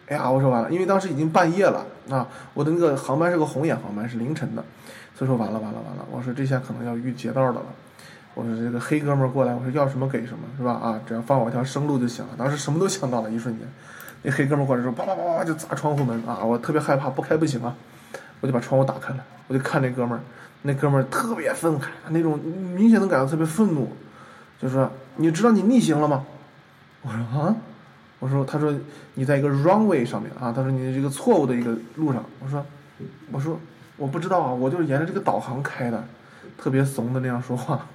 [0.08, 4.64] 哎呀，我说完了，因为当时已经半夜了啊，我的那个航班是个红眼航班，是凌晨的，
[5.16, 7.66] 所以说完了完了完了，我说这下可能要遇劫道的了。
[8.34, 10.74] 我说这个黑哥们儿过来，我说要什么给什么，是吧？
[10.74, 12.32] 啊，只要放我一条生路就行了。
[12.38, 13.68] 当时什么都想到了，一瞬间，
[14.22, 17.76] 那黑哥们儿过来之后，叭叭叭叭就砸窗户门啊，我特别害怕，不开不行啊。
[18.40, 20.22] 我就把窗户打开了，我就看那哥们儿，
[20.68, 23.88] 那哥们儿特别愤慨，那种明显能感到特别愤怒，
[24.62, 26.26] 就说：“你知道你逆行了吗？”
[27.02, 27.56] 我说：“啊。”
[28.20, 28.74] 我说：“他说
[29.14, 32.66] 你在一个 wrong way 上面啊。”他说：“你这个错误的一个路上。”我说
[33.32, 33.58] ：“我说
[33.96, 36.04] 我不知道啊，我就是沿着这个导航开的，
[36.58, 37.86] 特别怂的那样说话。”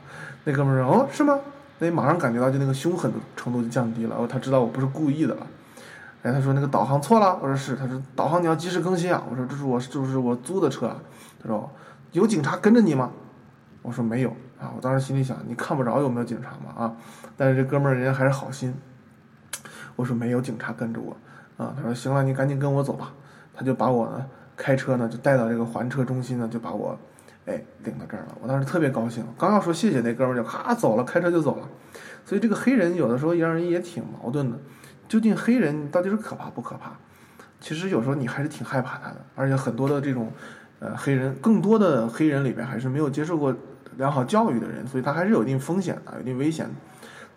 [0.45, 1.39] 那哥们儿说：“哦，是吗？”
[1.79, 5.47] 那马上感觉到就那个凶狠的程度就降低了，哦，他知道我不是故意的了。
[6.23, 10.97] 哎，他说那个导航错了，我说是，他说导航你要及时更新啊，我说这是我就是我租的车，
[11.43, 11.69] 他说
[12.13, 13.11] 有警察跟着你吗？
[13.83, 16.73] 我说没有啊，我当时心里想你看不着有没有警察吗？
[16.77, 16.97] 啊，
[17.37, 18.73] 但是这哥们儿人家还是好心，
[19.97, 21.17] 我说没有警察跟着我
[21.57, 23.13] 啊，他说行了，你赶紧跟我走吧，
[23.53, 24.25] 他就把我呢
[24.57, 26.97] 开车呢就带到这个还车中心呢，就把我
[27.47, 31.69] 哎领到这儿了，我当时特别高兴，刚要说谢谢那哥们儿就咔走了，开车就走了，
[32.25, 34.57] 所以这个黑人有的时候让人也挺矛盾的。
[35.09, 36.93] 究竟黑人到底是可怕不可怕？
[37.61, 40.31] 其实有时候你还是挺害怕他的，而且很多的这种，
[40.83, 43.55] 呃，黑人更多的黑人里边还是没有接受过
[43.97, 46.69] 良好教育的人，所以他还是有一定风险的，有一定危险。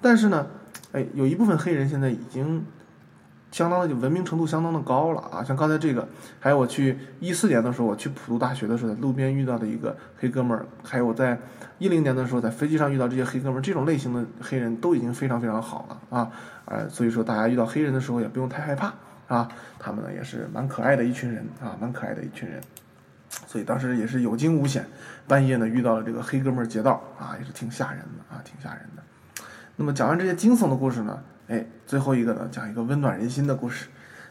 [0.02, 0.48] 但是呢，
[0.93, 2.66] 哎，有一部分黑人现在已经
[3.52, 5.43] 相当的文明程度相当的高了啊。
[5.43, 6.08] 像刚才这个，
[6.39, 11.38] 还有我去一四年的时候，我去普渡大学的时候，在路边遇到的一个黑哥们儿，还有我在
[11.78, 16.32] 一零年的时候在飞机上遇到这些黑哥们儿，这种类型的黑人都已经非常非常好了啊。
[16.66, 18.93] 呃，所以说大家遇到黑人的时候也不用太害怕
[19.28, 22.60] 啊，他们呢也是蛮可爱的一群人啊，蛮可爱的一群人。
[23.48, 24.86] 所以当时也是有惊无险，
[25.28, 29.04] 半夜呢遇到了这个黑哥们儿劫道啊，也是挺吓人的啊，挺吓人的。
[29.76, 33.88] 那么讲完这些惊悚的故事呢，哎，最后一个呢讲一个温暖人心的故事，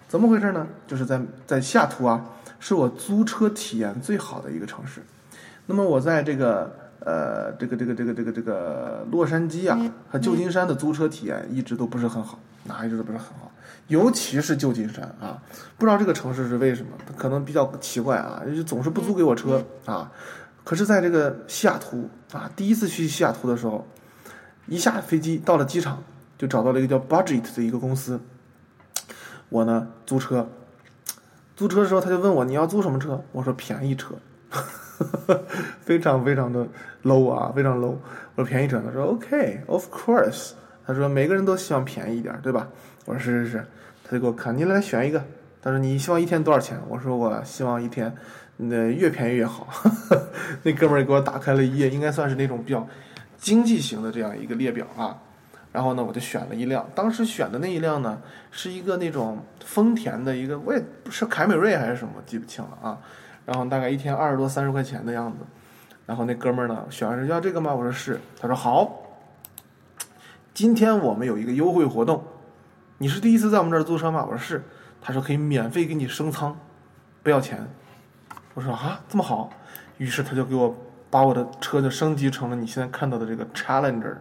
[0.08, 0.66] 怎么回事呢？
[0.86, 2.24] 就是在在西雅图啊，
[2.58, 5.02] 是我租车体验最好的一个城市。
[5.66, 9.78] 那么我在这个呃这个这个这个这个这个洛杉矶啊
[10.10, 13.50] 和旧金山的租车体验一直都不是很好，哪一直都不是很好。
[13.88, 15.42] 尤其是旧金山啊，
[15.76, 20.10] 不知道这个城市是为什么，可能比较奇怪啊，就总是不租给我车啊。
[20.64, 23.86] 可是在这个西雅图啊，第一次去西雅图的时候，
[24.66, 26.02] 一下飞机到了机场，
[26.38, 28.18] 就找到了一个叫 Budget 的一个公司。
[29.50, 30.48] 我呢租车，
[31.54, 33.22] 租车的时候他就问我你要租什么车？
[33.32, 34.14] 我说便宜车，
[35.84, 36.66] 非常非常的
[37.02, 37.96] low 啊，非常 low。
[38.34, 40.52] 我说便宜车，他说 OK，of course。
[40.86, 42.68] 他说每个人都希望便宜一点，对吧？
[43.04, 43.66] 我说是是是，
[44.04, 45.22] 他就给我看，你来选一个。
[45.62, 46.78] 他说你希望一天多少钱？
[46.88, 48.14] 我说我希望一天，
[48.56, 49.66] 那越便宜越好。
[50.62, 52.86] 那哥们儿给我打开了一页，应该算是那种比较
[53.38, 55.18] 经济型的这样一个列表啊。
[55.72, 62.98] 然后呢，我就选了一辆，当时选的那一辆呢，是一个那种丰田的一个，我也不是凯美瑞还是什么，记不清了啊。
[63.44, 65.38] 然后大概一天二十多三十块钱的样子。
[66.06, 67.74] 然后那哥们儿呢，选完说要这个吗？
[67.74, 68.20] 我说是。
[68.38, 69.00] 他说好。
[70.52, 72.22] 今天我们有一个优惠活动，
[73.04, 74.24] 你是第一次在我们这儿租车吗？
[74.24, 74.64] 我说是。
[75.02, 76.58] 他说可以免费给你升舱，
[77.22, 77.68] 不要钱。
[78.54, 79.50] 我说啊，这么好。
[79.98, 80.74] 于是他就给我
[81.10, 84.16] 把我的车就升级成了你现在看到的这个 Challenger。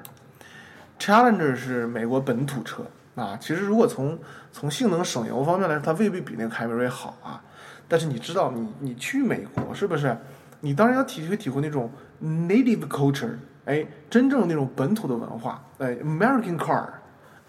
[1.00, 3.38] Challenger 是美国本土车啊。
[3.40, 4.20] 其实如果从
[4.52, 7.42] 从性能省油方面来说，它未必比那个凯美瑞好啊。
[7.88, 10.18] 但是你知道，你你去美国是不是？
[10.60, 11.90] 你当然要体会体会那种
[12.22, 13.38] native culture。
[13.64, 16.86] 哎，真正那种本土的文化，哎，American car，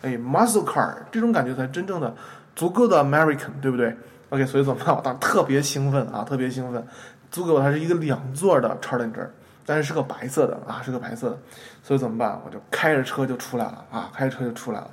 [0.04, 2.14] 哎，muscle car，这种感觉才真正的
[2.54, 3.96] 足够的 American，对不对
[4.28, 4.94] ？OK，所以怎么办？
[4.94, 6.86] 我当时特别兴奋啊，特别兴奋，
[7.30, 9.28] 租给我它是一个两座的 Challenger，
[9.64, 11.38] 但是是个白色的啊，是个白色的，
[11.82, 12.38] 所以怎么办？
[12.44, 14.90] 我就开着车就出来了啊，开着车就出来了。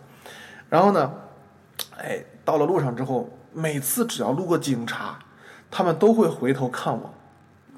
[0.69, 1.11] 然后呢，
[1.97, 5.19] 哎，到了路上之后，每次只要路过警察，
[5.69, 7.13] 他们都会回头看我，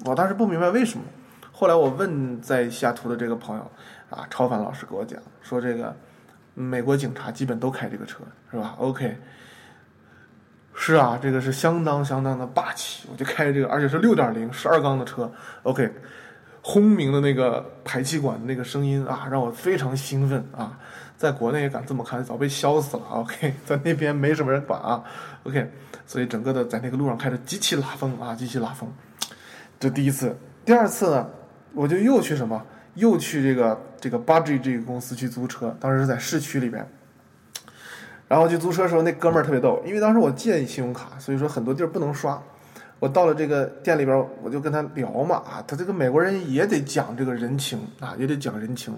[0.04, 1.04] 我当时不明白为什么。
[1.50, 3.70] 后来我问在西雅图的这个朋友，
[4.10, 5.94] 啊，超凡老师给我讲说，这个
[6.54, 9.16] 美国警察基本都开这个车，是吧？OK，
[10.74, 13.08] 是啊，这个是相当相当的霸气。
[13.10, 15.30] 我就开这个，而且是六点零十二缸的车
[15.64, 15.92] ，OK，
[16.62, 20.78] 轰鸣的那个排气管的那个声音啊，让我非常兴奋啊！
[21.16, 23.02] 在国内也敢这么开，早被削死了。
[23.10, 25.02] OK， 在那边没什么人管啊。
[25.44, 25.70] OK，
[26.06, 28.92] 所以整个的在那个路上开着极其拉风啊，极其拉风。
[29.78, 31.28] 这第一次，第二次呢？
[31.72, 36.86] 我就又去什么，又去这个这个 Budget 这个公司去租车，当时是在市区里边。
[38.28, 42.38] 然后去租车的时候，那哥们儿特别逗，因为当时我借信用卡，所以说很多地儿不能刷。
[42.98, 48.94] 我到了这个店里边，我就跟他聊嘛，啊，他这个美国人也得讲这个人情啊，也得讲人情，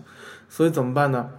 [0.49, 1.31] 所以怎么办呢？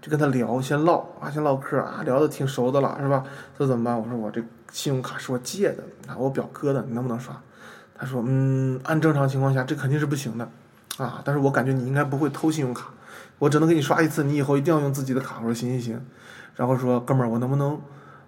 [0.00, 3.24] 就跟他聊，先唠啊，先唠嗑啊，聊的挺熟的了，是吧？
[3.56, 3.98] 所以怎么办？
[3.98, 4.40] 我说我这
[4.70, 7.34] 信用卡是我借的啊，我表哥的，你能不能刷？
[7.98, 10.48] 他说，嗯，按正常情况下，这肯定是不行的。
[10.98, 11.22] 啊！
[11.24, 12.90] 但是我感觉你应该不会偷信用卡，
[13.38, 15.36] 我只能给你刷一次，你以后一定要用自己的卡。
[15.38, 16.06] 我说行行行，
[16.56, 17.80] 然后说哥们儿，我能不能，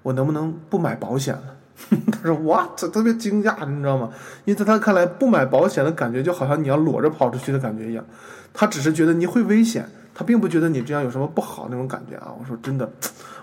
[0.03, 1.57] 我能不能不买保险了？
[2.13, 4.11] 他说哇，这特别惊讶，你知道吗？
[4.45, 8.05] 因为在他看来，不买保险的感觉就好像你要裸着跑出去的感觉一样。
[8.53, 12.35] 他只是觉得你会危险，他并不觉得你这样有什么不好那种感觉啊。
[12.39, 12.91] 我说真的，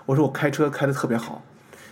[0.06, 1.42] 我说我开车开的特别好，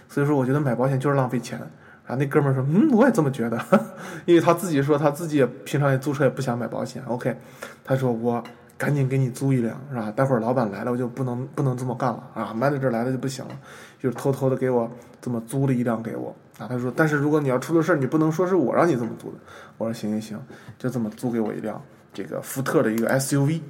[0.08, 1.60] 所以说我觉得买保险就是浪费钱。
[2.06, 3.60] 啊，那哥们儿说，嗯，我也这么觉得，
[4.26, 7.02] 因为他自己说他自己也平常也租车也不想买保险。
[7.08, 7.36] OK，
[7.82, 8.40] 他说我
[8.78, 10.10] 赶紧给你租一辆，是吧？
[10.10, 13.58] 待会儿老板来了我就不能不能这么干了啊，卖到这儿来了就不行了，
[13.98, 16.66] 就是偷偷的给我这么租了一辆给我啊。
[16.68, 19.38] 他说，但是如果你要出了事儿，你不能说是我让你这么租的。
[19.78, 20.40] 我说行行行，
[20.78, 21.80] 就这么租给我一辆
[22.12, 23.60] 这个福特的一个 SUV，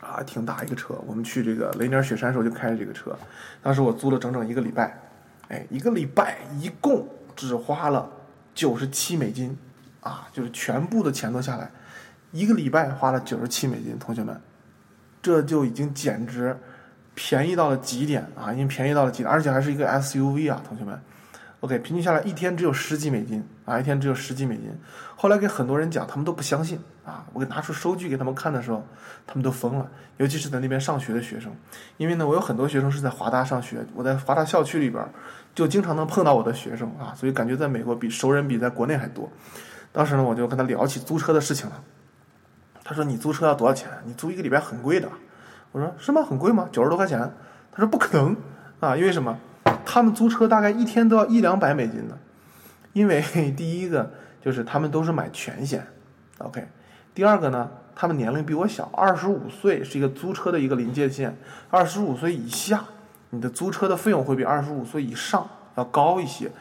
[0.00, 0.94] 啊，挺大一个车。
[1.06, 3.16] 我们去这个雷尼尔雪山时候就开着这个车，
[3.62, 4.98] 当时我租了整整一个礼拜，
[5.48, 7.06] 哎，一个礼拜一共。
[7.36, 8.10] 只花了
[8.54, 9.54] 九十七美金，
[10.00, 11.70] 啊，就是全部的钱都下来，
[12.36, 14.38] 一个礼拜花了九十七美金，同学们，
[15.22, 16.54] 这就已经简直
[17.14, 18.52] 便宜到了极点啊！
[18.52, 21.00] 已经便宜到了极点，而且还是一个 SUV 啊，同学们
[21.60, 24.70] ，OK，平均下来一天只有十几美金啊，一天只有十几美金。
[25.16, 27.24] 后来给很多人讲，他们都不相信啊。
[27.32, 28.86] 我给拿出收据给他们看的时候，
[29.26, 31.50] 他们都疯了，尤其是在那边上学的学生。
[31.96, 35.02] 因为呢，我有很多学生是在华大上学，我在华大校区里边
[35.54, 39.26] 就经常能碰到我的学生啊，所以感觉在美国比熟人比在国内还多。
[39.90, 41.82] 当时呢，我就跟他聊起租车的事情了。
[42.88, 43.90] 他说：“你租车要多少钱？
[44.04, 45.08] 你租一个礼拜很贵的。”
[45.72, 46.22] 我说：“是吗？
[46.22, 46.68] 很贵吗？
[46.70, 47.18] 九十多块钱？”
[47.72, 48.36] 他说：“不可能
[48.78, 49.36] 啊，因为什么？
[49.84, 52.16] 他们租车大概一天都要一两百美金呢。
[52.92, 53.20] 因为
[53.56, 54.08] 第一个
[54.40, 55.84] 就是他们都是买全险
[56.38, 56.68] ，OK。
[57.12, 61.36] 第二个呢，他们年龄比我小，二十五岁是一个租车的一个临界线。
[61.70, 62.84] 二十五岁以下，
[63.30, 66.52] 你的租车的费用会比二十五岁以上要高一些。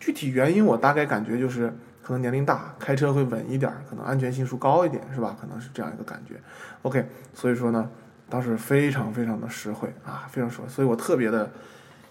[0.00, 1.70] 具体原因我大概感觉就是。”
[2.06, 5.34] 可能年龄大，开车会稳一点，可能安全系数高一点，是吧？
[5.40, 6.34] 可能是这样一个感觉。
[6.82, 7.88] OK，所以说呢，
[8.28, 11.50] 当时非常非常的实惠啊，非常实惠，所以我特别的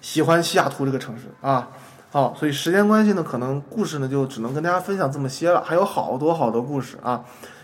[0.01, 1.69] 喜欢西雅图这个城市啊。
[2.09, 7.23] 好，所以时间关系呢，可能故事呢就只能跟大家分享这么些了，还有好多好多故事啊，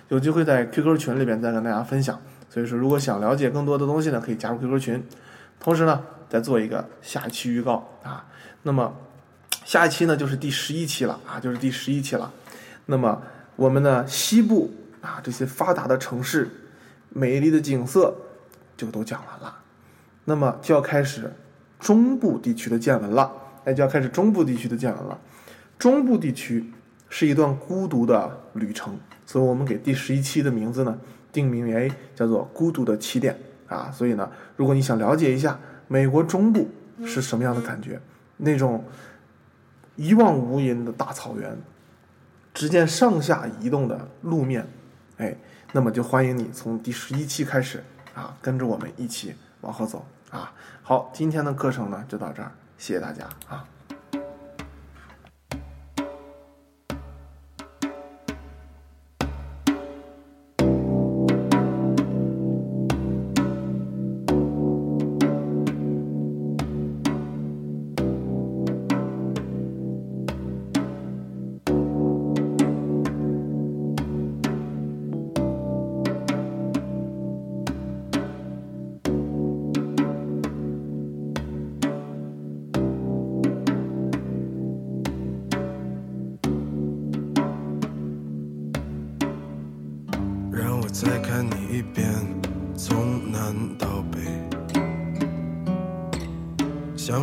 [0.10, 2.20] 有机会在 QQ 群里边再跟大家分享。
[2.50, 5.04] 所以说，如果想了解更多的东西呢，可以加入 QQ 群。
[5.60, 8.26] 同时呢，再做一个下期预告啊，
[8.62, 8.94] 那么。
[9.70, 12.34] 下一期呢就是第十一期了啊，就是第十一期了。
[12.88, 13.22] 那么
[13.56, 16.50] 我们的西部啊这些发达的城市、
[17.10, 18.16] 美丽的景色
[18.76, 19.60] 就都讲完了。
[20.26, 21.32] 那么就要开始
[21.80, 23.32] 中部地区的见闻了，
[23.64, 25.16] 哎，就要开始中部地区的见闻了。
[25.78, 26.74] 中部地区
[27.08, 28.98] 是一段孤独的旅程，
[29.28, 30.98] 所以我们给第十一期的名字呢
[31.32, 33.38] 定名为叫做“孤独的起点”
[33.70, 33.92] 啊。
[33.94, 36.68] 所以呢，如果你想了解一下美国中部
[37.06, 38.02] 是什么样的感觉，
[38.38, 38.84] 那种。
[40.00, 41.58] 一望无垠的大草原，
[42.54, 44.66] 只见上下移动的路面，
[45.18, 45.36] 哎，
[45.74, 47.84] 那么就欢迎你从第十一期开始
[48.16, 50.54] 啊，跟着我们一起往后走啊。
[50.82, 53.68] 好，今天的课程呢就到这儿，谢谢大家啊。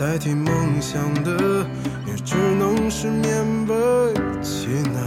[0.00, 1.30] 代替梦想的，
[2.06, 5.04] 也只能是勉为其难。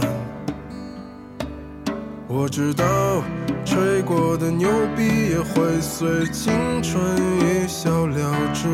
[2.28, 2.84] 我知道，
[3.64, 7.02] 吹过的牛逼也会随青春
[7.40, 8.68] 一笑了之，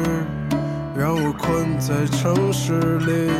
[0.94, 3.30] 让我困在城市里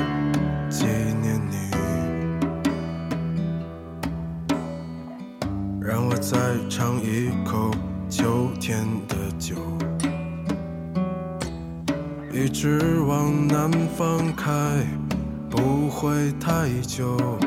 [17.01, 17.40] 太